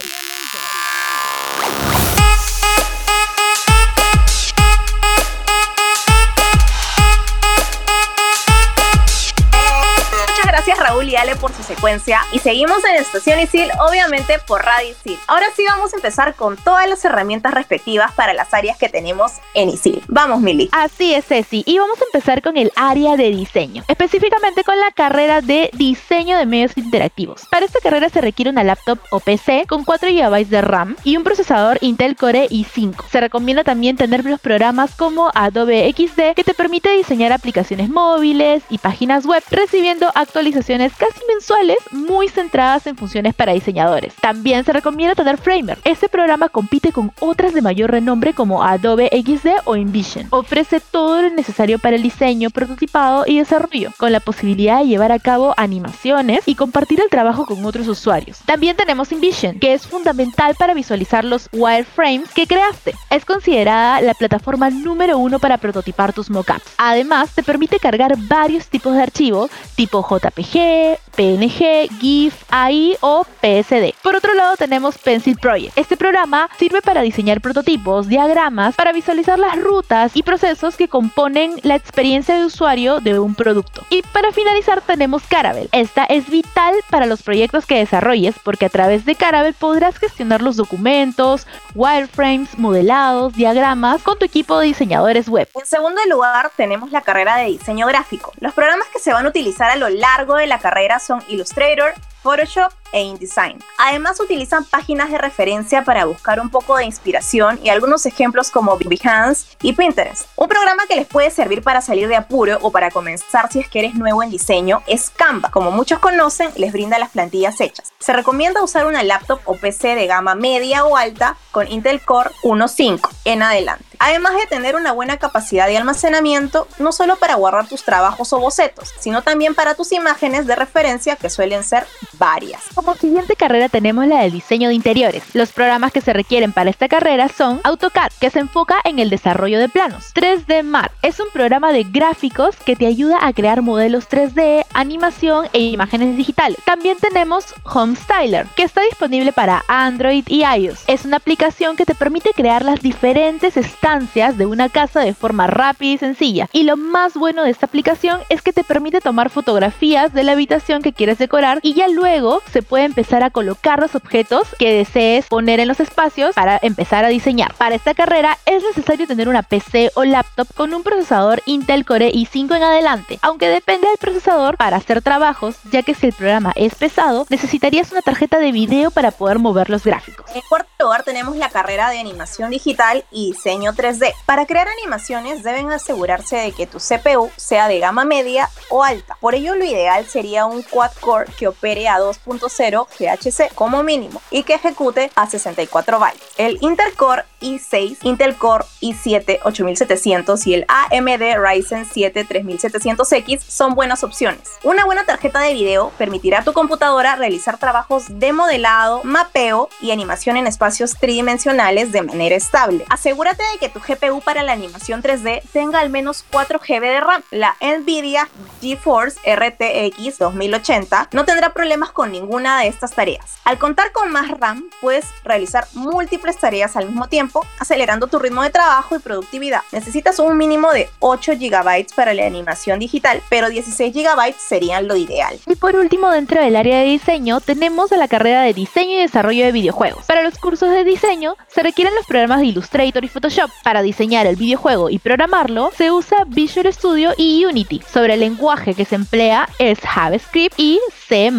Raúl 10.91 11.09
y 11.09 11.15
Ale 11.15 11.37
por 11.37 11.53
su 11.53 11.63
secuencia 11.63 12.21
y 12.33 12.41
seguimos 12.41 12.85
en 12.85 12.97
Estación 12.97 13.39
Isil, 13.39 13.71
obviamente 13.79 14.41
por 14.45 14.65
Radio 14.65 14.91
Isil. 14.91 15.21
Ahora 15.29 15.47
sí 15.55 15.63
vamos 15.65 15.93
a 15.93 15.97
empezar 15.97 16.35
con 16.35 16.57
todas 16.57 16.89
las 16.89 17.05
herramientas 17.05 17.55
respectivas 17.55 18.11
para 18.15 18.35
las 18.35 18.53
áreas 18.53 18.77
que 18.77 18.89
tenemos 18.89 19.35
en 19.55 19.69
Isil. 19.69 20.03
Vamos 20.09 20.41
Mili. 20.41 20.69
Así 20.73 21.15
es, 21.15 21.27
Ceci. 21.27 21.63
Y 21.65 21.79
vamos 21.79 22.01
a 22.01 22.07
empezar 22.07 22.43
con 22.43 22.57
el 22.57 22.73
área 22.75 23.17
de 23.17 23.31
diseño, 23.31 23.85
específicamente 23.87 24.65
con 24.65 24.81
la 24.81 24.91
carrera 24.91 25.41
de 25.43 25.71
diseño 25.75 26.37
de 26.37 26.47
medios 26.47 26.77
interactivos. 26.77 27.43
Para 27.53 27.67
esta 27.67 27.79
carrera 27.79 28.09
se 28.09 28.21
requiere 28.21 28.51
una 28.51 28.65
laptop 28.65 28.99
o 29.13 29.21
PC 29.21 29.67
con 29.69 29.85
4 29.85 30.09
GB 30.11 30.49
de 30.49 30.61
RAM 30.61 30.97
y 31.05 31.17
un 31.17 31.23
procesador 31.23 31.79
Intel 31.83 32.17
Core 32.17 32.49
i5. 32.49 33.05
Se 33.13 33.21
recomienda 33.21 33.63
también 33.63 33.97
tener 33.97 34.25
los 34.25 34.41
programas 34.41 34.97
como 34.97 35.31
Adobe 35.37 35.89
XD 35.97 36.35
que 36.35 36.43
te 36.43 36.55
permite 36.55 36.91
diseñar 36.97 37.31
aplicaciones 37.31 37.91
móviles 37.91 38.65
y 38.71 38.79
páginas 38.79 39.25
web, 39.25 39.45
recibiendo 39.53 40.11
actualizaciones 40.17 40.80
casi 40.89 41.21
mensuales 41.29 41.79
muy 41.93 42.29
centradas 42.29 42.87
en 42.87 42.97
funciones 42.97 43.35
para 43.35 43.53
diseñadores. 43.53 44.15
También 44.15 44.65
se 44.65 44.73
recomienda 44.73 45.15
tener 45.15 45.37
Framer. 45.37 45.79
Este 45.85 46.09
programa 46.09 46.49
compite 46.49 46.93
con 46.93 47.13
otras 47.21 47.53
de 47.53 47.61
mayor 47.61 47.91
renombre 47.91 48.33
como 48.33 48.63
Adobe 48.63 49.11
XD 49.13 49.63
o 49.65 49.77
InVision. 49.77 50.29
Ofrece 50.31 50.81
todo 50.81 51.23
lo 51.23 51.31
necesario 51.31 51.79
para 51.79 51.97
el 51.97 52.03
diseño, 52.03 52.51
prototipado 52.51 53.25
y 53.27 53.39
desarrollo, 53.39 53.91
con 53.99 54.13
la 54.13 54.21
posibilidad 54.21 54.81
de 54.81 54.87
llevar 54.87 55.13
a 55.13 55.19
cabo 55.19 55.55
animaciones 55.57 56.41
y 56.47 56.55
compartir 56.55 57.01
el 57.01 57.11
trabajo 57.11 57.45
con 57.45 57.65
otros 57.65 57.87
usuarios. 57.89 58.39
También 58.47 58.77
tenemos 58.77 59.13
InVision, 59.13 59.59
que 59.59 59.75
es 59.75 59.87
fundamental 59.87 60.55
para 60.59 60.75
visualizar 60.75 61.25
los 61.25 61.49
wireframes 61.53 62.31
que 62.33 62.47
creaste. 62.47 62.95
Es 63.11 63.25
considerada 63.25 64.01
la 64.01 64.15
plataforma 64.15 64.71
número 64.71 65.19
uno 65.19 65.39
para 65.39 65.59
prototipar 65.59 66.13
tus 66.13 66.31
mockups. 66.31 66.75
Además, 66.79 67.35
te 67.35 67.43
permite 67.43 67.79
cargar 67.79 68.15
varios 68.29 68.69
tipos 68.69 68.95
de 68.95 69.03
archivos, 69.03 69.51
tipo 69.75 70.07
JPG, 70.09 70.70
PNG, 71.17 71.91
GIF, 72.01 72.35
AI 72.51 72.97
o 73.01 73.25
PSD. 73.43 73.95
Por 74.03 74.17
otro 74.17 74.33
lado 74.35 74.57
tenemos 74.57 74.97
Pencil 74.97 75.37
Project. 75.37 75.77
Este 75.77 75.97
programa 75.97 76.49
sirve 76.59 76.81
para 76.81 77.03
diseñar 77.03 77.41
prototipos, 77.41 78.09
diagramas, 78.09 78.75
para 78.75 78.93
visualizar 78.93 79.39
las 79.39 79.61
rutas 79.61 80.17
y 80.17 80.23
procesos 80.23 80.77
que 80.77 80.89
componen 80.89 81.57
la 81.63 81.75
experiencia 81.75 82.37
de 82.37 82.45
usuario 82.45 83.01
de 83.01 83.19
un 83.19 83.35
producto. 83.35 83.83
Y 83.91 84.03
para 84.03 84.33
finalizar 84.33 84.81
tenemos 84.81 85.25
Caravelle. 85.25 85.69
Esta 85.73 86.05
es 86.05 86.31
vital 86.31 86.75
para 86.89 87.07
los 87.07 87.23
proyectos 87.23 87.67
que 87.67 87.79
desarrolles 87.79 88.37
porque 88.43 88.67
a 88.67 88.71
través 88.71 89.05
de 89.05 89.15
Caravelle 89.15 89.57
podrás 89.59 89.99
gestionar 89.99 90.41
los 90.41 90.57
documentos, 90.57 91.47
wireframes, 91.75 92.59
modelados, 92.59 93.35
diagramas 93.35 94.03
con 94.03 94.19
tu 94.19 94.25
equipo 94.25 94.59
de 94.59 94.67
diseñadores 94.67 95.29
web. 95.29 95.49
En 95.55 95.67
segundo 95.67 96.01
lugar, 96.09 96.51
tenemos 96.57 96.93
la 96.93 97.03
carrera 97.03 97.37
de 97.37 97.47
diseño 97.47 97.87
gráfico. 97.87 98.33
Los 98.41 98.55
programas 98.55 98.89
que 98.93 99.01
se 99.01 99.13
van 99.13 99.27
a 99.27 99.29
utilizar 99.29 99.71
a 99.71 99.77
lo 99.77 99.89
largo 99.89 100.37
de 100.37 100.47
la 100.47 100.60
carrera 100.61 100.99
son 101.01 101.23
Illustrator, 101.29 101.95
Photoshop 102.23 102.73
e 102.93 103.03
InDesign. 103.03 103.59
Además 103.79 104.21
utilizan 104.21 104.65
páginas 104.65 105.11
de 105.11 105.19
referencia 105.19 105.85
para 105.85 106.05
buscar 106.05 106.41
un 106.41 106.51
poco 106.51 106.77
de 106.77 106.85
inspiración 106.85 107.61
y 107.63 107.69
algunos 107.69 108.05
ejemplos 108.07 108.51
como 108.51 108.77
Behance 108.79 109.57
y 109.63 109.73
Pinterest. 109.73 110.27
Un 110.37 110.49
programa 110.49 110.87
que 110.89 110.97
les 110.97 111.07
puede 111.07 111.31
servir 111.31 111.63
para 111.63 111.81
salir 111.81 112.09
de 112.09 112.17
apuro 112.17 112.59
o 112.63 112.71
para 112.71 112.91
comenzar 112.91 113.51
si 113.51 113.61
es 113.61 113.69
que 113.69 113.81
eres 113.81 113.95
nuevo 113.95 114.23
en 114.23 114.31
diseño 114.31 114.83
es 114.87 115.11
Canva. 115.11 115.51
Como 115.51 115.71
muchos 115.71 115.99
conocen, 115.99 116.51
les 116.57 116.73
brinda 116.73 116.99
las 116.99 117.11
plantillas 117.11 117.61
hechas. 117.61 117.93
Se 117.99 118.13
recomienda 118.13 118.63
usar 118.63 118.87
una 118.87 119.03
laptop 119.03 119.41
o 119.45 119.55
PC 119.55 119.95
de 119.95 120.07
gama 120.07 120.35
media 120.35 120.85
o 120.85 120.97
alta 120.97 121.37
con 121.51 121.71
Intel 121.71 122.01
Core 122.01 122.31
1.5 122.43 123.09
en 123.25 123.43
adelante. 123.43 123.85
Además 124.03 124.33
de 124.35 124.47
tener 124.47 124.77
una 124.77 124.93
buena 124.93 125.19
capacidad 125.19 125.67
de 125.67 125.77
almacenamiento, 125.77 126.67
no 126.79 126.91
solo 126.91 127.17
para 127.17 127.35
guardar 127.35 127.69
tus 127.69 127.85
trabajos 127.85 128.33
o 128.33 128.41
bocetos, 128.41 128.95
sino 128.99 129.21
también 129.21 129.55
para 129.55 129.75
tus 129.75 129.93
imágenes 129.93 130.47
de 130.47 130.57
referencia 130.57 131.17
que 131.17 131.29
suelen 131.29 131.63
ser 131.63 131.87
varias. 132.21 132.63
Como 132.75 132.95
siguiente 132.95 133.35
carrera 133.35 133.69
tenemos 133.69 134.07
la 134.07 134.23
de 134.23 134.31
diseño 134.31 134.69
de 134.69 134.75
interiores. 134.75 135.25
Los 135.35 135.51
programas 135.53 135.91
que 135.91 136.03
se 136.03 136.13
requieren 136.13 136.53
para 136.53 136.71
esta 136.71 136.87
carrera 136.87 137.29
son 137.29 137.61
AutoCAD, 137.65 138.13
que 138.21 138.31
se 138.31 138.39
enfoca 138.39 138.77
en 138.85 138.99
el 138.99 139.11
desarrollo 139.11 139.59
de 139.59 139.71
planos. 139.71 140.13
3D 140.15 140.63
Max 140.63 140.95
es 141.03 141.19
un 141.19 141.29
programa 141.33 141.73
de 141.73 141.85
gráficos 141.85 142.55
que 142.57 142.77
te 142.77 142.87
ayuda 142.87 143.27
a 143.27 143.33
crear 143.33 143.63
modelos 143.63 144.09
3D, 144.09 144.67
animación 144.75 145.47
e 145.55 145.61
imágenes 145.61 146.17
digitales. 146.17 146.59
También 146.65 146.99
tenemos 147.01 147.55
Homestyler, 147.65 148.47
que 148.55 148.65
está 148.65 148.83
disponible 148.83 149.33
para 149.33 149.65
Android 149.67 150.25
y 150.29 150.45
iOS. 150.45 150.85
Es 150.87 151.07
una 151.07 151.17
aplicación 151.17 151.75
que 151.77 151.87
te 151.87 151.95
permite 151.95 152.31
crear 152.35 152.65
las 152.65 152.83
diferentes 152.83 153.57
estancias 153.57 154.37
de 154.37 154.45
una 154.45 154.69
casa 154.69 155.01
de 155.01 155.15
forma 155.15 155.47
rápida 155.47 155.93
y 155.93 155.99
sencilla. 155.99 156.49
Y 156.53 156.65
lo 156.65 156.77
más 156.77 157.15
bueno 157.15 157.45
de 157.45 157.51
esta 157.51 157.65
aplicación 157.65 158.21
es 158.29 158.43
que 158.43 158.53
te 158.53 158.63
permite 158.63 159.01
tomar 159.01 159.31
fotografías 159.31 160.13
de 160.13 160.23
la 160.23 160.33
habitación 160.33 160.83
que 160.83 160.93
quieres 160.93 161.17
decorar 161.17 161.61
y 161.63 161.73
ya 161.73 161.89
luego 161.89 162.10
se 162.53 162.63
puede 162.63 162.85
empezar 162.85 163.23
a 163.23 163.31
colocar 163.31 163.79
los 163.79 163.95
objetos 163.95 164.49
que 164.59 164.75
desees 164.75 165.27
poner 165.27 165.61
en 165.61 165.69
los 165.69 165.79
espacios 165.79 166.35
para 166.35 166.59
empezar 166.61 167.05
a 167.05 167.09
diseñar. 167.09 167.55
Para 167.55 167.77
esta 167.77 167.95
carrera 167.95 168.37
es 168.47 168.65
necesario 168.65 169.07
tener 169.07 169.29
una 169.29 169.45
PC 169.45 169.93
o 169.95 170.03
laptop 170.03 170.49
con 170.55 170.75
un 170.75 170.83
procesador 170.83 171.41
Intel 171.47 171.85
Core 171.85 172.13
i5 172.13 172.57
en 172.57 172.63
adelante, 172.65 173.21
aunque 173.23 173.49
depende 173.49 173.87
del 173.87 173.99
procesador 173.99 174.57
para 174.57 174.79
hacer 174.79 175.03
trabajos, 175.03 175.55
ya 175.71 175.85
que 175.85 175.95
si 175.95 176.07
el 176.07 176.13
programa 176.13 176.53
es 176.57 176.75
pesado, 176.75 177.27
necesitarías 177.31 177.93
una 177.93 178.03
tarjeta 178.03 178.41
de 178.41 178.51
video 178.51 178.91
para 178.91 179.13
poder 179.13 179.39
mover 179.39 179.71
los 179.71 179.85
gráficos. 179.85 180.27
En 180.35 180.43
cuarto 180.49 180.69
lugar 180.81 181.05
tenemos 181.05 181.37
la 181.37 181.51
carrera 181.51 181.91
de 181.91 182.01
animación 182.01 182.51
digital 182.51 183.05
y 183.13 183.33
diseño 183.33 183.73
3D. 183.73 184.15
Para 184.27 184.47
crear 184.47 184.67
animaciones 184.67 185.45
deben 185.45 185.71
asegurarse 185.71 186.37
de 186.37 186.53
que 186.53 186.67
tu 186.67 186.79
CPU 186.79 187.31
sea 187.37 187.69
de 187.69 187.79
gama 187.79 188.05
media 188.05 188.49
o 188.69 188.83
alta. 188.83 189.17
Por 189.21 189.37
ello 189.37 189.55
lo 189.55 189.65
ideal 189.65 190.07
sería 190.07 190.47
un 190.47 190.63
quad-core 190.63 191.31
que 191.39 191.47
opere 191.47 191.87
a 191.87 192.00
2.0 192.01 192.87
GHz 192.99 193.55
como 193.55 193.83
mínimo 193.83 194.23
y 194.31 194.43
que 194.43 194.55
ejecute 194.55 195.11
a 195.15 195.29
64 195.29 195.99
bytes. 195.99 196.23
El 196.37 196.59
Intercore 196.61 197.25
i6, 197.41 197.99
Intel 198.03 198.37
Core 198.37 198.65
i7 198.81 199.41
8700 199.45 200.47
y 200.47 200.55
el 200.55 200.67
AMD 200.69 201.37
Ryzen 201.39 201.87
7 201.91 202.27
3700X 202.27 203.41
son 203.41 203.75
buenas 203.75 204.05
opciones. 204.05 204.59
Una 204.63 204.85
buena 204.85 205.05
tarjeta 205.05 205.41
de 205.41 205.55
video 205.55 205.91
permitirá 205.99 206.41
a 206.41 206.45
tu 206.45 206.53
computadora 206.53 207.17
realizar 207.17 207.59
trabajos 207.59 208.05
de 208.09 208.33
modelado, 208.33 209.03
mapeo 209.05 209.69
y 209.81 209.91
animación 209.91 210.37
en 210.37 210.47
espacios 210.47 210.97
tridimensionales 210.99 211.93
de 211.93 212.03
manera 212.03 212.37
estable. 212.37 212.85
Asegúrate 212.89 213.43
de 213.53 213.59
que 213.59 213.69
tu 213.69 213.81
GPU 213.81 214.21
para 214.21 214.43
la 214.43 214.53
animación 214.53 215.03
3D 215.03 215.43
tenga 215.53 215.81
al 215.81 215.91
menos 215.91 216.25
4 216.31 216.61
GB 216.61 216.81
de 216.81 217.01
RAM. 217.01 217.23
La 217.31 217.57
Nvidia 217.61 218.29
GeForce 218.61 219.19
RTX 219.25 220.19
2080 220.19 221.09
no 221.13 221.25
tendrá 221.25 221.53
problemas 221.53 221.90
con 221.93 222.13
ninguna 222.13 222.61
de 222.61 222.69
estas 222.69 222.93
tareas. 222.93 223.39
Al 223.45 223.59
contar 223.59 223.93
con 223.93 224.11
más 224.11 224.31
RAM, 224.39 224.65
puedes 224.81 225.07
realizar 225.25 225.67
múltiples 225.75 226.39
tareas 226.39 226.77
al 226.77 226.87
mismo 226.87 227.09
tiempo, 227.09 227.47
acelerando 227.59 228.07
tu 228.07 228.19
ritmo 228.19 228.43
de 228.43 228.51
trabajo 228.51 228.97
y 228.97 228.99
productividad. 228.99 229.63
Necesitas 229.73 230.19
un 230.19 230.37
mínimo 230.37 230.73
de 230.73 230.89
8 231.01 231.33
GB 231.39 231.87
para 231.95 232.15
la 232.15 232.27
animación 232.27 232.79
digital, 232.79 233.23
pero 233.29 233.49
16 233.49 233.95
GB 233.95 234.35
serían 234.39 234.89
lo 234.89 234.97
ideal. 234.97 235.39
Y 235.47 235.57
por 235.57 235.77
último, 235.77 236.11
dentro 236.11 236.41
del 236.41 236.57
área 236.57 236.81
de 236.81 236.87
diseño, 236.87 237.41
tenemos 237.41 237.93
a 237.93 237.97
la 237.97 238.09
carrera 238.09 238.43
de 238.43 238.55
diseño 238.55 238.99
y 238.99 239.03
desarrollo 239.03 239.45
de 239.45 239.53
videojuegos. 239.53 240.05
Para 240.07 240.23
los 240.23 240.39
cursos 240.39 240.71
de 240.71 240.85
diseño, 240.85 241.37
se 241.49 241.63
requieren 241.63 241.95
los 241.95 242.07
programas 242.07 242.41
de 242.41 242.47
Illustrator 242.47 243.05
y 243.05 243.09
Photoshop. 243.09 243.51
Para 243.63 243.83
diseñar 243.83 244.27
el 244.27 244.37
videojuego 244.37 244.91
y 244.91 244.99
programarlo, 244.99 245.71
se 245.77 245.91
usa 245.91 246.25
Visual 246.27 246.73
Studio 246.73 247.13
y 247.17 247.45
Unity. 247.45 247.83
Sobre 247.93 248.15
el 248.15 248.21
lenguaje 248.21 248.75
que 248.75 248.85
se 248.85 248.95
emplea 248.95 249.49
es 249.59 249.81
JavaScript 249.81 250.59
y 250.59 250.81
C++. 251.09 251.31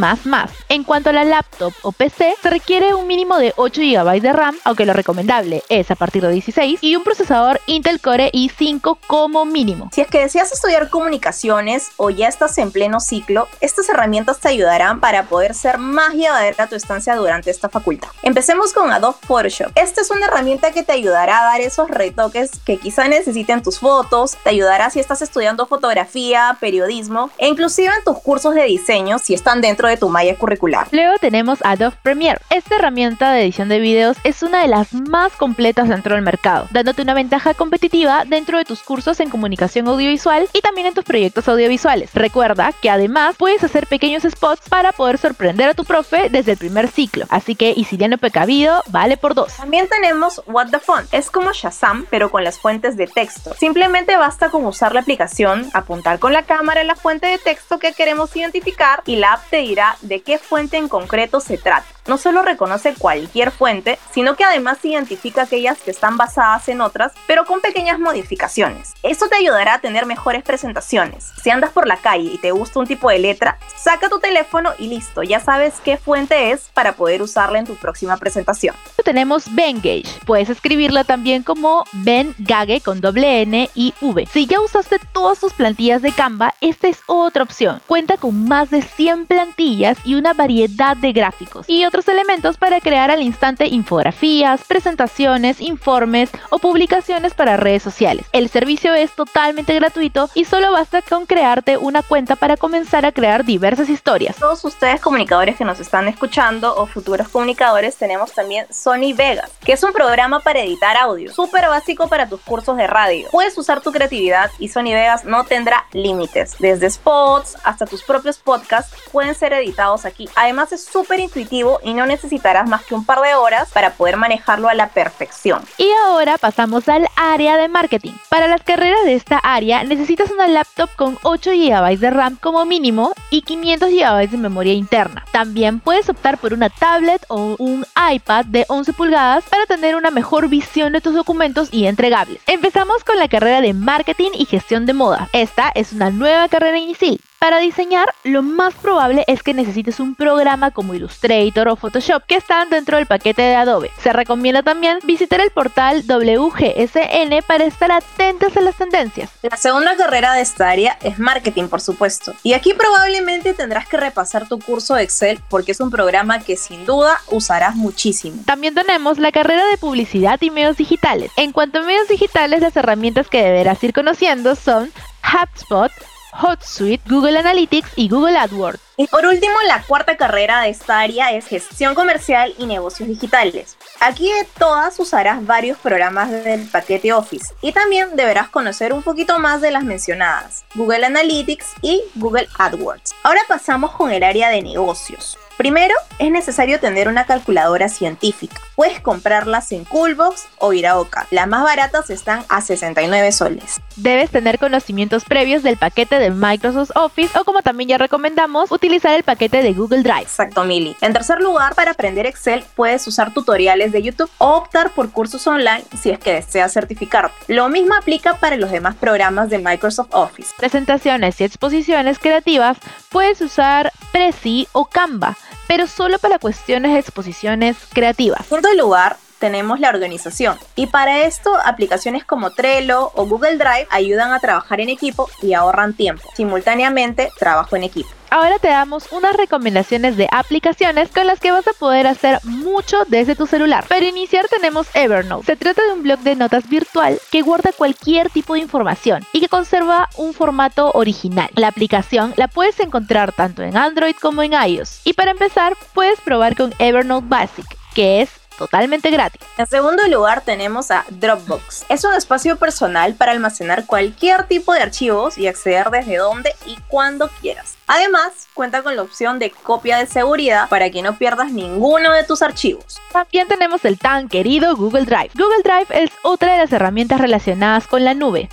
En 0.70 0.84
cuanto 0.84 1.10
a 1.10 1.14
la 1.14 1.24
laptop 1.24 1.74
o 1.82 1.92
PC, 1.92 2.36
se 2.42 2.50
requiere 2.50 2.94
un 2.94 3.08
mínimo 3.08 3.38
de 3.38 3.54
8 3.58 3.82
GB 3.82 4.22
de 4.22 4.34
RAM, 4.34 4.58
aunque 4.64 4.86
lo 4.86 4.94
recomendable 4.94 5.64
es 5.70 5.92
a 5.92 5.96
partir 5.96 6.22
de 6.22 6.32
16, 6.32 6.80
y 6.82 6.96
un 6.96 7.04
procesador 7.04 7.60
Intel 7.66 8.00
Core 8.00 8.32
i5 8.32 8.98
como 9.08 9.46
mínimo. 9.46 9.90
Si 9.94 10.02
es 10.02 10.08
que 10.08 10.20
deseas 10.20 10.52
estudiar 10.52 10.90
comunicaciones 10.90 11.92
o 11.98 12.10
ya 12.10 12.28
estás 12.28 12.58
en 12.58 12.72
pleno 12.72 13.00
ciclo, 13.00 13.48
estas 13.60 13.90
herramientas 13.90 14.40
te 14.40 14.50
ayudarán 14.50 15.00
para 15.00 15.24
poder 15.24 15.54
ser 15.54 15.78
más 15.78 16.14
llevadera 16.14 16.68
tu 16.68 16.76
estancia 16.76 17.16
durante 17.16 17.52
esta 17.52 17.70
facultad. 17.70 18.10
Empecemos 18.24 18.74
con 18.74 18.92
Adobe 18.92 19.18
Photoshop. 19.28 19.72
Esta 19.76 20.02
es 20.02 20.12
una 20.12 20.28
herramienta 20.28 20.72
que 20.72 20.84
te 20.84 20.94
ayudará 20.94 21.42
a 21.42 21.46
dar 21.46 21.62
esos 21.62 21.90
retoques 21.90 22.52
que 22.66 22.78
quizá 22.78 23.08
necesiten 23.08 23.64
tus 23.64 23.80
fotos, 23.80 24.38
te 24.44 24.50
ayudará 24.50 24.90
si 24.90 25.00
estás 25.00 25.22
estudiando 25.22 25.66
fotografía, 25.66 26.58
periodismo 26.60 27.30
e 27.38 27.48
inclusive 27.48 27.92
en 27.98 28.04
tus 28.04 28.20
cursos 28.20 28.56
de 28.56 28.64
diseño 28.64 29.20
si 29.20 29.34
están 29.34 29.62
dentro 29.62 29.88
de 29.88 29.98
tu 29.98 30.10
malla 30.22 30.38
curricular. 30.38 30.88
Luego 30.92 31.18
tenemos 31.20 31.60
Adobe 31.64 31.96
Premiere. 32.04 32.40
Esta 32.52 32.76
herramienta 32.76 33.32
de 33.32 33.42
edición 33.42 33.70
de 33.70 33.80
videos 33.80 34.18
es 34.24 34.44
una 34.44 34.62
de 34.62 34.68
las 34.68 34.94
más 34.94 35.34
completas 35.34 35.90
dentro 35.90 36.14
del 36.14 36.24
mercado, 36.24 36.68
dándote 36.70 37.02
una 37.02 37.16
ventaja 37.16 37.56
competitiva 37.56 38.24
dentro 38.26 38.60
de 38.60 38.66
tus 38.66 38.84
cursos 38.84 39.20
en 39.20 39.30
comunicación 39.30 39.88
audiovisual 39.88 40.48
y 40.54 40.62
también 40.62 40.88
en 40.88 40.94
tus 40.94 41.06
proyectos 41.06 41.48
audiovisuales. 41.48 42.14
Recuerda 42.14 42.72
que 42.82 42.92
además 42.92 43.36
puedes 43.36 43.64
hacer 43.64 43.88
pequeños 43.88 44.22
spots 44.24 44.70
para 44.70 44.92
poder 44.92 45.18
sorprender 45.18 45.70
a 45.70 45.74
tu 45.74 45.86
profe 45.86 46.30
desde 46.30 46.52
el 46.52 46.58
primer 46.60 46.88
ciclo, 46.88 47.26
así 47.30 47.56
que 47.56 47.74
y 47.76 47.86
si 47.86 47.98
ya 47.98 48.08
no 48.08 48.20
precavido, 48.20 48.84
vale 48.90 49.18
por 49.18 49.34
dos. 49.34 49.56
También 49.58 49.88
tenemos 49.90 50.44
What 50.46 50.70
the 50.70 50.80
Font. 50.80 51.12
Es 51.12 51.32
como 51.32 51.52
Shazam, 51.52 52.06
pero 52.12 52.30
con 52.30 52.44
las 52.44 52.60
fuentes 52.60 52.96
de 52.96 53.08
texto. 53.08 53.56
Simplemente 53.58 54.16
basta 54.18 54.50
con 54.50 54.66
usar 54.66 54.94
la 54.94 55.00
aplicación, 55.00 55.68
apuntar 55.74 56.20
con 56.20 56.32
la 56.32 56.44
cámara 56.44 56.82
en 56.82 56.88
la 56.88 56.96
fuente 56.96 57.26
de 57.26 57.40
texto 57.40 57.80
que 57.80 57.94
queremos 57.94 58.36
identificar 58.36 59.02
y 59.08 59.16
la 59.16 59.34
app 59.34 59.50
te 59.50 59.58
dirá 59.58 59.98
de 60.12 60.22
qué 60.22 60.38
fuente 60.38 60.76
en 60.76 60.90
concreto 60.90 61.40
se 61.40 61.58
trata. 61.58 61.88
No 62.08 62.18
solo 62.18 62.42
reconoce 62.42 62.96
cualquier 62.96 63.52
fuente, 63.52 64.00
sino 64.12 64.36
que 64.36 64.44
además 64.44 64.80
identifica 64.84 65.44
aquellas 65.44 65.80
que 65.80 65.92
están 65.92 66.18
basadas 66.18 66.68
en 66.68 66.82
otras, 66.82 67.14
pero 67.28 67.46
con 67.46 67.62
pequeñas 67.62 68.00
modificaciones. 68.00 68.94
Esto 69.04 69.28
te 69.28 69.36
ayudará 69.36 69.76
a 69.76 69.82
tener 69.82 70.06
mejores 70.06 70.44
presentaciones. 70.44 71.32
Si 71.42 71.50
andas 71.50 71.72
por 71.72 71.88
la 71.88 71.98
calle 71.98 72.32
y 72.34 72.38
te 72.40 72.52
gusta 72.52 72.80
un 72.80 72.88
tipo 72.88 73.10
de 73.10 73.20
letra, 73.20 73.60
saca 73.78 74.10
tu 74.10 74.20
teléfono 74.20 74.72
y 74.80 74.88
listo, 74.88 75.22
ya 75.22 75.40
sabes 75.40 75.76
qué 75.84 75.98
fuente 75.98 76.52
es 76.52 76.70
para 76.74 76.94
poder 76.94 77.22
usarla 77.22 77.60
en 77.60 77.66
tu 77.66 77.76
próxima 77.76 78.18
presentación. 78.18 78.76
Tenemos 79.04 79.54
Bengage. 79.54 80.20
Puedes 80.26 80.50
escribirla 80.50 81.04
también 81.04 81.44
como 81.44 81.86
Bengage 81.92 82.82
con 82.82 83.02
doble 83.02 83.42
N 83.42 83.70
y 83.76 83.94
V. 84.02 84.26
Si 84.32 84.48
ya 84.48 84.60
usaste 84.60 84.98
todas 85.14 85.40
tus 85.40 85.54
plantillas 85.54 86.02
de 86.02 86.12
Canva, 86.12 86.56
esta 86.62 86.88
es 86.88 87.02
otra 87.06 87.44
opción. 87.44 87.82
Cuenta 87.88 88.18
con 88.18 88.46
más 88.48 88.70
de 88.70 88.82
100 88.82 89.28
plantillas 89.28 89.98
y 90.04 90.16
una 90.16 90.34
variedad 90.34 90.98
de 90.98 91.12
gráficos 91.12 91.66
y 91.68 91.86
otros 91.92 92.08
elementos 92.08 92.56
para 92.56 92.80
crear 92.80 93.12
al 93.12 93.22
instante 93.22 93.68
infografías, 93.68 94.62
presentaciones, 94.66 95.60
informes 95.60 96.30
o 96.50 96.58
publicaciones 96.58 97.34
para 97.34 97.58
redes 97.58 97.84
sociales. 97.84 98.26
El 98.32 98.48
servicio 98.48 98.94
es 98.94 99.12
totalmente 99.12 99.76
gratuito 99.76 100.30
y 100.34 100.46
solo 100.46 100.72
basta 100.72 101.02
con 101.02 101.26
crearte 101.26 101.76
una 101.76 102.02
cuenta 102.02 102.38
para 102.38 102.56
comenzar 102.56 103.06
a 103.06 103.12
crear 103.12 103.44
diversas 103.44 103.90
historias. 103.90 104.38
Todos 104.38 104.64
ustedes 104.64 105.02
comunicadores 105.02 105.58
que 105.58 105.66
nos 105.66 105.82
están 105.82 106.08
escuchando 106.08 106.74
o 106.78 106.86
futuros 106.86 107.28
comunicadores 107.28 107.98
tenemos 107.98 108.32
también 108.32 108.68
Sony 108.72 109.14
Vegas, 109.14 109.52
que 109.60 109.74
es 109.74 109.84
un 109.84 109.92
programa 109.92 110.40
para 110.40 110.62
editar 110.62 110.96
audio, 110.96 111.34
súper 111.34 111.68
básico 111.68 112.08
para 112.08 112.30
tus 112.30 112.40
cursos 112.40 112.78
de 112.78 112.88
radio. 112.88 113.28
Puedes 113.32 113.58
usar 113.58 113.82
tu 113.82 113.92
creatividad 113.92 114.50
y 114.60 114.70
Sony 114.70 114.94
Vegas 114.94 115.26
no 115.26 115.44
tendrá 115.44 115.86
límites, 115.92 116.56
desde 116.58 116.90
spots 116.90 117.58
hasta 117.66 117.86
tus 117.86 118.02
propios 118.02 118.38
podcasts 118.38 118.96
pueden 119.12 119.36
ser 119.36 119.52
editados 119.52 120.06
aquí. 120.06 120.30
Además 120.38 120.72
es 120.72 120.86
súper 120.86 121.20
intuitivo 121.20 121.81
y 121.84 121.94
no 121.94 122.06
necesitarás 122.06 122.68
más 122.68 122.84
que 122.86 122.96
un 122.96 123.06
par 123.06 123.22
de 123.22 123.36
horas 123.36 123.70
para 123.72 123.92
poder 123.94 124.18
manejarlo 124.18 124.70
a 124.70 124.74
la 124.74 124.90
perfección. 124.90 125.64
Y 125.78 125.90
ahora 126.06 126.38
pasamos 126.38 126.88
al 126.90 127.08
área 127.16 127.58
de 127.58 127.68
marketing. 127.68 128.14
Para 128.30 128.48
las 128.48 128.64
carreras 128.64 129.04
de 129.06 129.16
esta 129.16 129.38
área 129.38 129.84
necesitas 129.84 130.32
una 130.32 130.48
laptop 130.48 130.90
con 130.96 131.18
8 131.24 131.52
GB 131.52 131.98
de 131.98 132.10
RAM 132.10 132.38
como 132.38 132.66
mínimo 132.66 133.14
y 133.30 133.42
500 133.42 133.90
GB 133.90 134.30
de 134.30 134.38
memoria 134.38 134.74
interna. 134.74 135.26
También 135.32 135.80
puedes 135.80 136.10
optar 136.10 136.38
por 136.38 136.54
una 136.54 136.70
tablet 136.70 137.24
o 137.28 137.56
un 137.60 137.86
iPad 138.14 138.46
de 138.46 138.66
11 138.68 138.94
pulgadas 138.94 139.44
para 139.50 139.66
tener 139.66 139.96
una 139.96 140.12
mejor 140.12 140.50
visión 140.50 140.94
de 140.94 141.02
tus 141.02 141.14
documentos 141.14 141.70
y 141.72 141.86
entregables. 141.86 142.42
Empezamos 142.48 143.04
con 143.04 143.18
la 143.18 143.28
carrera 143.28 143.62
de 143.62 143.74
marketing 143.74 144.32
y 144.34 144.46
gestión 144.46 144.86
de 144.86 144.94
moda. 144.94 145.30
Esta 145.34 145.72
es 145.74 145.94
una 145.94 146.10
nueva 146.10 146.48
carrera 146.50 146.78
inicial. 146.78 147.20
Para 147.42 147.58
diseñar, 147.58 148.14
lo 148.24 148.44
más 148.44 148.76
probable 148.76 149.24
es 149.26 149.42
que 149.42 149.56
necesites 149.56 150.00
un 150.00 150.14
programa 150.14 150.70
como 150.70 150.94
Illustrator 150.94 151.70
o 151.70 151.76
Photoshop 151.76 152.24
que 152.28 152.36
están 152.36 152.70
dentro 152.70 152.98
del 152.98 153.08
paquete 153.08 153.42
de 153.42 153.56
Adobe. 153.56 153.90
Se 153.98 154.14
recomienda 154.14 154.62
también 154.62 155.00
visitar 155.06 155.42
el 155.42 155.50
portal 155.50 156.04
WGSN 156.08 157.44
para 157.48 157.66
estar 157.66 157.92
atentos 157.92 158.56
a 158.56 158.62
las 158.62 158.76
tendencias. 158.76 159.32
La 159.42 159.58
segunda 159.58 159.98
carrera 159.98 160.36
de 160.36 160.42
esta 160.42 160.70
área 160.70 161.00
es 161.02 161.18
marketing, 161.18 161.68
por 161.68 161.82
supuesto. 161.82 162.36
Y 162.44 162.54
aquí 162.54 162.76
probablemente 162.76 163.56
tendrás 163.56 163.88
que 163.88 163.98
repasar 163.98 164.48
tu 164.48 164.60
curso 164.60 164.94
de 164.94 165.02
Excel 165.02 165.42
porque 165.50 165.72
es 165.72 165.80
un 165.80 165.90
programa 165.90 166.42
que 166.42 166.56
sin 166.56 166.86
duda 166.86 167.20
usarás 167.32 167.76
muchísimo. 167.76 168.44
También 168.46 168.76
tenemos 168.76 169.18
la 169.18 169.32
carrera 169.32 169.66
de 169.66 169.78
publicidad 169.78 170.40
y 170.44 170.52
medios 170.52 170.78
digitales. 170.78 171.32
En 171.38 171.54
cuanto 171.54 171.80
a 171.80 171.82
medios 171.82 172.08
digitales, 172.08 172.62
las 172.62 172.78
herramientas 172.78 173.30
que 173.30 173.42
deberás 173.42 173.84
ir 173.84 173.94
conociendo 173.94 174.54
son 174.54 174.92
HubSpot, 175.24 175.92
HotSuite, 176.34 177.04
Google 177.10 177.38
Analytics 177.40 177.92
y 177.96 178.10
Google 178.10 178.38
AdWords. 178.38 178.80
Y 178.98 179.08
por 179.08 179.26
último, 179.26 179.54
la 179.68 179.82
cuarta 179.84 180.16
carrera 180.18 180.62
de 180.62 180.70
esta 180.70 181.00
área 181.00 181.32
es 181.32 181.48
gestión 181.48 181.96
comercial 181.96 182.54
y 182.58 182.66
negocios 182.66 183.10
digitales. 183.10 183.78
Aquí 184.00 184.28
de 184.32 184.48
todas 184.58 185.00
usarás 185.00 185.46
varios 185.46 185.78
programas 185.80 186.30
del 186.30 186.68
paquete 186.68 187.14
Office 187.14 187.54
y 187.62 187.72
también 187.72 188.16
deberás 188.16 188.50
conocer 188.50 188.94
un 188.94 189.02
poquito 189.02 189.40
más 189.40 189.62
de 189.62 189.72
las 189.72 189.84
mencionadas, 189.84 190.66
Google 190.76 191.06
Analytics 191.06 191.68
y 191.82 192.04
Google 192.16 192.48
AdWords. 192.58 193.16
Ahora 193.24 193.42
pasamos 193.48 193.92
con 193.92 194.12
el 194.12 194.24
área 194.24 194.50
de 194.50 194.62
negocios. 194.62 195.38
Primero, 195.62 195.94
es 196.18 196.32
necesario 196.32 196.80
tener 196.80 197.08
una 197.08 197.26
calculadora 197.26 197.88
científica. 197.88 198.60
Puedes 198.76 199.00
comprarlas 199.00 199.72
en 199.72 199.86
Coolbox 199.86 200.48
o 200.58 200.74
Iraoka. 200.74 201.28
Las 201.30 201.48
más 201.48 201.64
baratas 201.64 202.10
están 202.10 202.44
a 202.50 202.62
69 202.62 203.32
soles. 203.32 203.80
Debes 204.02 204.32
tener 204.32 204.58
conocimientos 204.58 205.26
previos 205.26 205.62
del 205.62 205.78
paquete 205.78 206.18
de 206.18 206.32
Microsoft 206.32 206.90
Office 206.96 207.38
o 207.38 207.44
como 207.44 207.62
también 207.62 207.90
ya 207.90 208.00
recomendamos, 208.00 208.72
utilizar 208.72 209.14
el 209.14 209.22
paquete 209.22 209.62
de 209.62 209.74
Google 209.74 210.02
Drive. 210.02 210.24
Exacto, 210.24 210.64
Mili. 210.64 210.96
En 211.02 211.14
tercer 211.14 211.40
lugar, 211.40 211.76
para 211.76 211.92
aprender 211.92 212.26
Excel 212.26 212.64
puedes 212.76 213.06
usar 213.06 213.32
tutoriales 213.32 213.92
de 213.92 214.02
YouTube 214.02 214.32
o 214.40 214.56
optar 214.56 214.90
por 214.96 215.12
cursos 215.12 215.46
online 215.46 215.84
si 216.02 216.10
es 216.10 216.18
que 216.18 216.34
deseas 216.34 216.74
certificarte. 216.74 217.36
Lo 217.48 217.70
mismo 217.70 217.94
aplica 217.94 218.40
para 218.40 218.58
los 218.58 218.72
demás 218.72 218.96
programas 218.96 219.52
de 219.52 219.60
Microsoft 219.60 220.10
Office. 220.14 220.52
Presentaciones 220.58 221.40
y 221.40 221.44
exposiciones 221.44 222.18
creativas 222.18 222.80
puedes 223.10 223.40
usar 223.42 223.92
Prezi 224.12 224.68
o 224.72 224.86
Canva 224.86 225.38
pero 225.68 225.88
solo 225.88 226.20
para 226.20 226.38
cuestiones 226.38 226.92
de 226.92 227.00
exposiciones 227.00 227.78
creativas. 227.94 228.42
En 228.52 228.58
quinto 228.58 228.74
lugar, 228.74 229.16
tenemos 229.42 229.82
la 229.82 229.90
organización. 229.90 230.58
Y 230.78 230.88
para 230.88 231.24
esto, 231.24 231.52
aplicaciones 231.66 232.24
como 232.24 232.52
Trello 232.52 233.12
o 233.16 233.26
Google 233.26 233.58
Drive 233.58 233.88
ayudan 233.90 234.32
a 234.32 234.40
trabajar 234.40 234.80
en 234.80 234.88
equipo 234.88 235.30
y 235.42 235.54
ahorran 235.54 235.94
tiempo. 235.94 236.30
Simultáneamente, 236.34 237.30
trabajo 237.38 237.76
en 237.76 237.84
equipo. 237.84 238.10
Ahora 238.30 238.60
te 238.60 238.70
damos 238.70 239.12
unas 239.12 239.36
recomendaciones 239.36 240.16
de 240.16 240.30
aplicaciones 240.32 241.10
con 241.10 241.28
las 241.28 241.42
que 241.42 241.52
vas 241.52 241.68
a 241.68 241.74
poder 241.74 242.08
hacer 242.08 242.40
mucho 242.46 243.04
desde 243.10 243.36
tu 243.36 243.46
celular. 243.46 243.86
Para 243.90 244.06
iniciar 244.06 244.48
tenemos 244.48 244.88
Evernote. 244.94 245.48
Se 245.48 245.58
trata 245.58 245.84
de 245.84 245.92
un 245.92 246.04
blog 246.04 246.20
de 246.20 246.38
notas 246.38 246.70
virtual 246.70 247.20
que 247.30 247.42
guarda 247.42 247.72
cualquier 247.78 248.30
tipo 248.30 248.54
de 248.54 248.62
información 248.62 249.26
y 249.34 249.42
que 249.42 249.50
conserva 249.50 250.08
un 250.16 250.34
formato 250.34 250.92
original. 250.94 251.50
La 251.56 251.68
aplicación 251.68 252.34
la 252.38 252.48
puedes 252.48 252.80
encontrar 252.80 253.34
tanto 253.34 253.64
en 253.64 253.76
Android 253.76 254.16
como 254.22 254.44
en 254.44 254.54
iOS. 254.54 255.02
Y 255.04 255.12
para 255.12 255.32
empezar, 255.32 255.76
puedes 255.94 256.22
probar 256.22 256.56
con 256.56 256.74
Evernote 256.80 257.28
Basic, 257.28 257.66
que 257.94 258.22
es 258.22 258.41
totalmente 258.62 259.10
gratis. 259.10 259.42
En 259.58 259.66
segundo 259.66 260.08
lugar 260.08 260.42
tenemos 260.42 260.92
a 260.92 261.04
Dropbox. 261.10 261.86
Es 261.90 262.04
un 262.04 262.14
espacio 262.14 262.58
personal 262.58 263.16
para 263.16 263.32
almacenar 263.32 263.88
cualquier 263.88 264.44
tipo 264.44 264.72
de 264.72 264.82
archivos 264.82 265.40
y 265.40 265.48
acceder 265.48 265.90
desde 265.90 266.18
donde 266.18 266.54
y 266.68 266.78
cuando 266.88 267.28
quieras. 267.42 267.76
Además, 267.88 268.48
cuenta 268.54 268.84
con 268.84 268.96
la 268.96 269.02
opción 269.02 269.40
de 269.40 269.50
copia 269.50 269.98
de 269.98 270.06
seguridad 270.06 270.70
para 270.70 270.92
que 270.92 271.02
no 271.02 271.18
pierdas 271.18 271.52
ninguno 271.52 272.14
de 272.14 272.24
tus 272.24 272.44
archivos. 272.44 273.02
También 273.12 273.48
tenemos 273.48 273.84
el 273.84 273.98
tan 273.98 274.30
querido 274.30 274.76
Google 274.76 275.06
Drive. 275.06 275.32
Google 275.34 275.64
Drive 275.64 276.04
es 276.04 276.12
otra 276.22 276.54
de 276.54 276.60
las 276.60 276.72
herramientas 276.72 277.20
relacionadas 277.20 277.88
con 277.88 278.06
la 278.06 278.14
nube, 278.14 278.48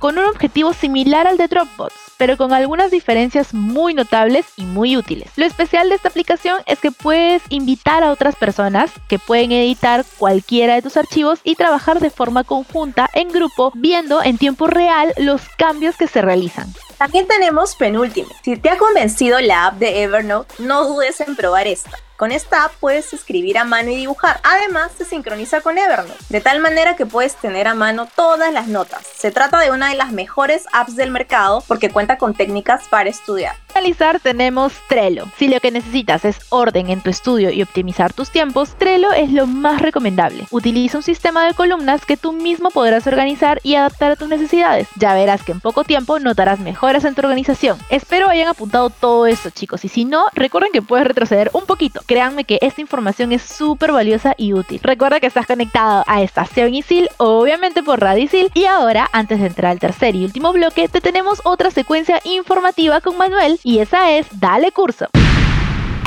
con 0.00 0.18
un 0.18 0.24
objetivo 0.24 0.72
similar 0.72 1.28
al 1.28 1.36
de 1.36 1.46
Dropbox 1.46 2.10
pero 2.20 2.36
con 2.36 2.52
algunas 2.52 2.90
diferencias 2.90 3.54
muy 3.54 3.94
notables 3.94 4.44
y 4.58 4.66
muy 4.66 4.94
útiles. 4.94 5.30
Lo 5.36 5.46
especial 5.46 5.88
de 5.88 5.94
esta 5.94 6.10
aplicación 6.10 6.58
es 6.66 6.78
que 6.78 6.92
puedes 6.92 7.42
invitar 7.48 8.04
a 8.04 8.10
otras 8.10 8.36
personas 8.36 8.90
que 9.08 9.18
pueden 9.18 9.52
editar 9.52 10.04
cualquiera 10.18 10.74
de 10.74 10.82
tus 10.82 10.98
archivos 10.98 11.40
y 11.44 11.54
trabajar 11.54 11.98
de 11.98 12.10
forma 12.10 12.44
conjunta 12.44 13.08
en 13.14 13.30
grupo 13.30 13.72
viendo 13.74 14.22
en 14.22 14.36
tiempo 14.36 14.66
real 14.66 15.14
los 15.16 15.48
cambios 15.56 15.96
que 15.96 16.08
se 16.08 16.20
realizan. 16.20 16.70
También 16.98 17.26
tenemos 17.26 17.74
Penultimate. 17.74 18.36
Si 18.42 18.58
te 18.58 18.68
ha 18.68 18.76
convencido 18.76 19.40
la 19.40 19.68
app 19.68 19.78
de 19.78 20.02
Evernote, 20.02 20.56
no 20.58 20.84
dudes 20.84 21.22
en 21.22 21.34
probar 21.36 21.66
esta. 21.68 21.96
Con 22.20 22.32
esta 22.32 22.64
app 22.64 22.72
puedes 22.80 23.14
escribir 23.14 23.56
a 23.56 23.64
mano 23.64 23.90
y 23.90 23.96
dibujar. 23.96 24.42
Además, 24.42 24.92
se 24.94 25.06
sincroniza 25.06 25.62
con 25.62 25.78
Evernote, 25.78 26.22
de 26.28 26.42
tal 26.42 26.60
manera 26.60 26.94
que 26.94 27.06
puedes 27.06 27.34
tener 27.34 27.66
a 27.66 27.74
mano 27.74 28.06
todas 28.14 28.52
las 28.52 28.68
notas. 28.68 29.06
Se 29.06 29.30
trata 29.30 29.58
de 29.58 29.70
una 29.70 29.88
de 29.88 29.94
las 29.94 30.12
mejores 30.12 30.66
apps 30.70 30.96
del 30.96 31.10
mercado 31.10 31.64
porque 31.66 31.88
cuenta 31.88 32.18
con 32.18 32.34
técnicas 32.34 32.88
para 32.88 33.08
estudiar. 33.08 33.56
Para 33.68 33.80
analizar 33.80 34.20
tenemos 34.20 34.74
Trello. 34.88 35.28
Si 35.38 35.48
lo 35.48 35.60
que 35.60 35.70
necesitas 35.70 36.26
es 36.26 36.40
orden 36.50 36.90
en 36.90 37.00
tu 37.00 37.08
estudio 37.08 37.50
y 37.50 37.62
optimizar 37.62 38.12
tus 38.12 38.28
tiempos, 38.28 38.76
Trello 38.76 39.12
es 39.12 39.32
lo 39.32 39.46
más 39.46 39.80
recomendable. 39.80 40.44
Utiliza 40.50 40.98
un 40.98 41.04
sistema 41.04 41.46
de 41.46 41.54
columnas 41.54 42.04
que 42.04 42.18
tú 42.18 42.32
mismo 42.32 42.70
podrás 42.70 43.06
organizar 43.06 43.60
y 43.62 43.76
adaptar 43.76 44.10
a 44.10 44.16
tus 44.16 44.28
necesidades. 44.28 44.88
Ya 44.96 45.14
verás 45.14 45.42
que 45.42 45.52
en 45.52 45.60
poco 45.60 45.84
tiempo 45.84 46.18
notarás 46.18 46.58
mejoras 46.58 47.04
en 47.04 47.14
tu 47.14 47.22
organización. 47.22 47.78
Espero 47.88 48.28
hayan 48.28 48.48
apuntado 48.48 48.90
todo 48.90 49.26
esto 49.26 49.48
chicos 49.48 49.86
y 49.86 49.88
si 49.88 50.04
no, 50.04 50.26
recuerden 50.34 50.72
que 50.72 50.82
puedes 50.82 51.06
retroceder 51.06 51.50
un 51.54 51.64
poquito 51.64 52.02
Créanme 52.10 52.42
que 52.42 52.58
esta 52.60 52.80
información 52.80 53.30
es 53.30 53.40
súper 53.40 53.92
valiosa 53.92 54.34
y 54.36 54.52
útil. 54.52 54.80
Recuerda 54.82 55.20
que 55.20 55.28
estás 55.28 55.46
conectado 55.46 56.02
a 56.08 56.22
Estación 56.22 56.74
Isil, 56.74 57.08
obviamente 57.18 57.84
por 57.84 58.00
Radio 58.00 58.24
Isil. 58.24 58.50
Y 58.52 58.64
ahora, 58.64 59.08
antes 59.12 59.38
de 59.38 59.46
entrar 59.46 59.70
al 59.70 59.78
tercer 59.78 60.16
y 60.16 60.24
último 60.24 60.52
bloque, 60.52 60.88
te 60.88 61.00
tenemos 61.00 61.40
otra 61.44 61.70
secuencia 61.70 62.20
informativa 62.24 63.00
con 63.00 63.16
Manuel 63.16 63.60
y 63.62 63.78
esa 63.78 64.10
es 64.10 64.26
Dale 64.40 64.72
Curso. 64.72 65.06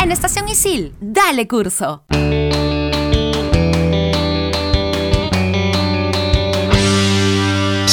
En 0.04 0.12
Estación 0.12 0.50
Isil, 0.50 0.94
Dale 1.00 1.48
Curso. 1.48 2.04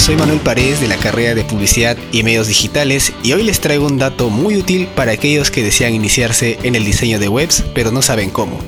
Soy 0.00 0.16
Manuel 0.16 0.40
Paredes 0.40 0.80
de 0.80 0.88
la 0.88 0.96
carrera 0.96 1.34
de 1.34 1.44
Publicidad 1.44 1.94
y 2.10 2.22
Medios 2.22 2.48
Digitales 2.48 3.12
y 3.22 3.34
hoy 3.34 3.42
les 3.42 3.60
traigo 3.60 3.86
un 3.86 3.98
dato 3.98 4.30
muy 4.30 4.56
útil 4.56 4.88
para 4.96 5.12
aquellos 5.12 5.50
que 5.50 5.62
desean 5.62 5.94
iniciarse 5.94 6.58
en 6.62 6.74
el 6.74 6.86
diseño 6.86 7.18
de 7.18 7.28
webs 7.28 7.62
pero 7.74 7.92
no 7.92 8.00
saben 8.00 8.30
cómo. 8.30 8.58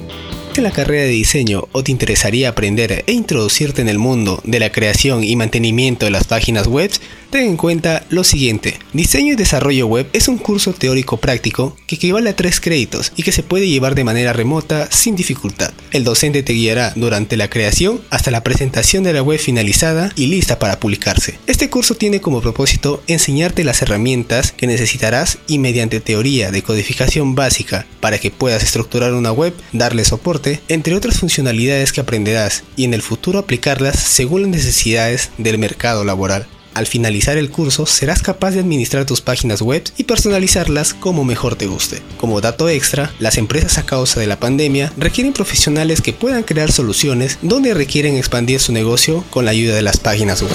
En 0.55 0.63
la 0.63 0.71
carrera 0.71 1.05
de 1.05 1.09
diseño 1.09 1.69
o 1.73 1.83
te 1.83 1.91
interesaría 1.91 2.51
aprender 2.51 3.05
e 3.07 3.13
introducirte 3.13 3.81
en 3.81 3.89
el 3.89 3.99
mundo 3.99 4.43
de 4.45 4.61
la 4.61 4.71
creación 4.71 5.25
y 5.25 5.35
mantenimiento 5.35 6.05
de 6.05 6.11
las 6.11 6.25
páginas 6.25 6.67
web, 6.67 6.91
ten 7.33 7.49
en 7.49 7.57
cuenta 7.57 8.05
lo 8.11 8.25
siguiente. 8.25 8.79
Diseño 8.93 9.33
y 9.33 9.37
desarrollo 9.37 9.87
web 9.87 10.07
es 10.13 10.29
un 10.29 10.37
curso 10.37 10.75
teórico 10.75 11.17
práctico 11.17 11.75
que 11.87 11.95
equivale 11.95 12.29
a 12.29 12.37
tres 12.37 12.61
créditos 12.61 13.11
y 13.17 13.23
que 13.23 13.33
se 13.33 13.43
puede 13.43 13.69
llevar 13.69 13.95
de 13.95 14.05
manera 14.05 14.35
remota 14.35 14.87
sin 14.91 15.17
dificultad. 15.17 15.73
El 15.93 16.05
docente 16.05 16.43
te 16.43 16.53
guiará 16.53 16.93
durante 16.95 17.39
la 17.39 17.49
creación 17.49 18.03
hasta 18.11 18.31
la 18.31 18.45
presentación 18.45 19.03
de 19.03 19.15
la 19.15 19.23
web 19.23 19.41
finalizada 19.41 20.13
y 20.15 20.27
lista 20.27 20.59
para 20.59 20.79
publicarse. 20.79 21.39
Este 21.47 21.71
curso 21.71 21.95
tiene 21.95 22.21
como 22.21 22.43
propósito 22.43 23.03
enseñarte 23.07 23.65
las 23.65 23.81
herramientas 23.81 24.53
que 24.53 24.67
necesitarás 24.67 25.39
y 25.49 25.59
mediante 25.59 26.01
teoría 26.01 26.51
de 26.51 26.63
codificación 26.63 27.35
básica 27.35 27.87
para 28.01 28.19
que 28.19 28.31
puedas 28.31 28.63
estructurar 28.63 29.15
una 29.15 29.33
web, 29.33 29.55
darle 29.73 30.05
soporte 30.05 30.61
entre 30.69 30.95
otras 30.95 31.19
funcionalidades 31.19 31.95
que 31.95 32.03
aprenderás 32.03 32.63
y 32.77 32.85
en 32.85 32.93
el 32.93 33.01
futuro 33.01 33.39
aplicarlas 33.39 33.99
según 33.99 34.43
las 34.43 34.51
necesidades 34.51 35.31
del 35.39 35.57
mercado 35.57 36.05
laboral. 36.05 36.47
Al 36.75 36.87
finalizar 36.87 37.37
el 37.37 37.51
curso 37.51 37.85
serás 37.85 38.23
capaz 38.23 38.53
de 38.53 38.61
administrar 38.61 39.05
tus 39.05 39.21
páginas 39.21 39.61
web 39.61 39.83
y 39.99 40.05
personalizarlas 40.05 40.95
como 40.95 41.23
mejor 41.23 41.55
te 41.55 41.67
guste. 41.67 42.01
Como 42.17 42.41
dato 42.41 42.69
extra, 42.71 43.13
las 43.19 43.37
empresas 43.37 43.77
a 43.77 43.85
causa 43.85 44.21
de 44.21 44.27
la 44.27 44.39
pandemia 44.41 44.91
requieren 44.97 45.35
profesionales 45.35 46.01
que 46.01 46.15
puedan 46.15 46.45
crear 46.45 46.73
soluciones 46.73 47.39
donde 47.43 47.75
requieren 47.75 48.17
expandir 48.17 48.59
su 48.59 48.73
negocio 48.73 49.23
con 49.29 49.45
la 49.45 49.51
ayuda 49.51 49.75
de 49.75 49.83
las 49.83 49.99
páginas 49.99 50.41
web. 50.41 50.53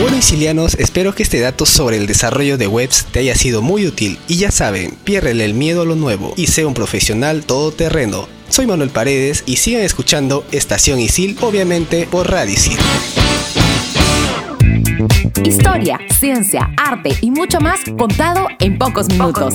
Bueno 0.00 0.16
Isilianos, 0.16 0.76
espero 0.78 1.14
que 1.14 1.24
este 1.24 1.40
dato 1.40 1.66
sobre 1.66 1.96
el 1.96 2.06
desarrollo 2.06 2.56
de 2.56 2.68
webs 2.68 3.06
te 3.10 3.18
haya 3.18 3.34
sido 3.34 3.60
muy 3.60 3.86
útil 3.86 4.18
y 4.28 4.36
ya 4.36 4.52
saben, 4.52 4.92
piérrele 5.02 5.44
el 5.44 5.54
miedo 5.54 5.82
a 5.82 5.84
lo 5.84 5.96
nuevo 5.96 6.32
y 6.36 6.46
sea 6.46 6.66
un 6.66 6.74
profesional 6.74 7.42
todoterreno. 7.42 8.28
Soy 8.48 8.66
Manuel 8.66 8.90
Paredes 8.90 9.42
y 9.46 9.56
sigan 9.56 9.82
escuchando 9.82 10.46
Estación 10.52 11.00
Isil, 11.00 11.36
obviamente 11.40 12.06
por 12.10 12.30
Radio 12.30 12.54
Isil. 12.54 12.78
Historia, 15.44 15.98
ciencia, 16.10 16.70
arte 16.76 17.10
y 17.20 17.30
mucho 17.30 17.60
más 17.60 17.80
contado 17.96 18.48
en 18.58 18.78
pocos 18.78 19.08
minutos. 19.08 19.54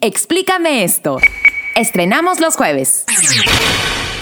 Explícame 0.00 0.84
esto. 0.84 1.18
Estrenamos 1.74 2.40
los 2.40 2.56
jueves. 2.56 3.04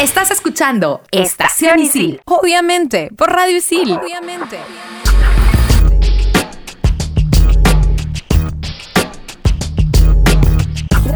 Estás 0.01 0.31
escuchando 0.31 1.03
Estación 1.11 1.79
Isil. 1.79 2.21
Obviamente, 2.25 3.11
por 3.17 3.31
Radio 3.31 3.57
Isil. 3.59 3.93
Obviamente. 3.93 4.59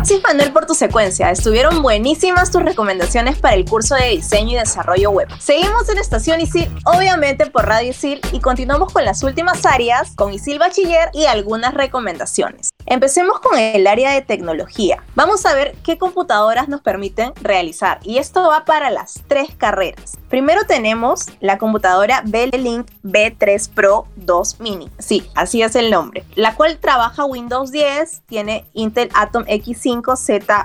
Gracias 0.09 0.27
Manuel 0.27 0.53
por 0.55 0.65
tu 0.65 0.73
secuencia, 0.73 1.31
estuvieron 1.31 1.83
buenísimas 1.83 2.51
tus 2.51 2.63
recomendaciones 2.63 3.37
para 3.37 3.57
el 3.57 3.67
curso 3.67 3.95
de 3.95 4.09
diseño 4.09 4.53
y 4.53 4.59
desarrollo 4.59 5.11
web. 5.11 5.29
Seguimos 5.39 5.87
en 5.91 5.99
Estación 5.99 6.41
Isil, 6.41 6.75
obviamente 6.87 7.45
por 7.51 7.67
Radio 7.67 7.91
Isil, 7.91 8.19
y 8.33 8.41
continuamos 8.41 8.91
con 8.91 9.05
las 9.05 9.23
últimas 9.23 9.67
áreas, 9.67 10.15
con 10.17 10.33
Isil 10.33 10.59
Bachiller 10.59 11.11
y 11.13 11.27
algunas 11.27 11.75
recomendaciones. 11.75 12.71
Empecemos 12.91 13.39
con 13.41 13.59
el 13.59 13.87
área 13.87 14.13
de 14.13 14.23
tecnología. 14.23 15.05
Vamos 15.15 15.45
a 15.45 15.55
ver 15.55 15.77
qué 15.85 15.99
computadoras 15.99 16.69
nos 16.69 16.81
permiten 16.81 17.35
realizar, 17.43 18.01
y 18.03 18.17
esto 18.17 18.49
va 18.49 18.65
para 18.65 18.89
las 18.89 19.21
tres 19.29 19.51
carreras. 19.55 20.17
Primero 20.31 20.65
tenemos 20.65 21.27
la 21.41 21.59
computadora 21.59 22.23
Bell-Link 22.25 22.87
B3 23.05 23.71
Pro 23.75 24.07
2 24.17 24.61
Mini. 24.61 24.91
Sí, 24.99 25.29
así 25.35 25.61
es 25.61 25.75
el 25.77 25.91
nombre. 25.91 26.25
La 26.35 26.55
cual 26.55 26.79
trabaja 26.79 27.27
Windows 27.27 27.73
10, 27.73 28.23
tiene 28.27 28.65
Intel 28.73 29.11
Atom 29.15 29.45
X5 29.45 30.03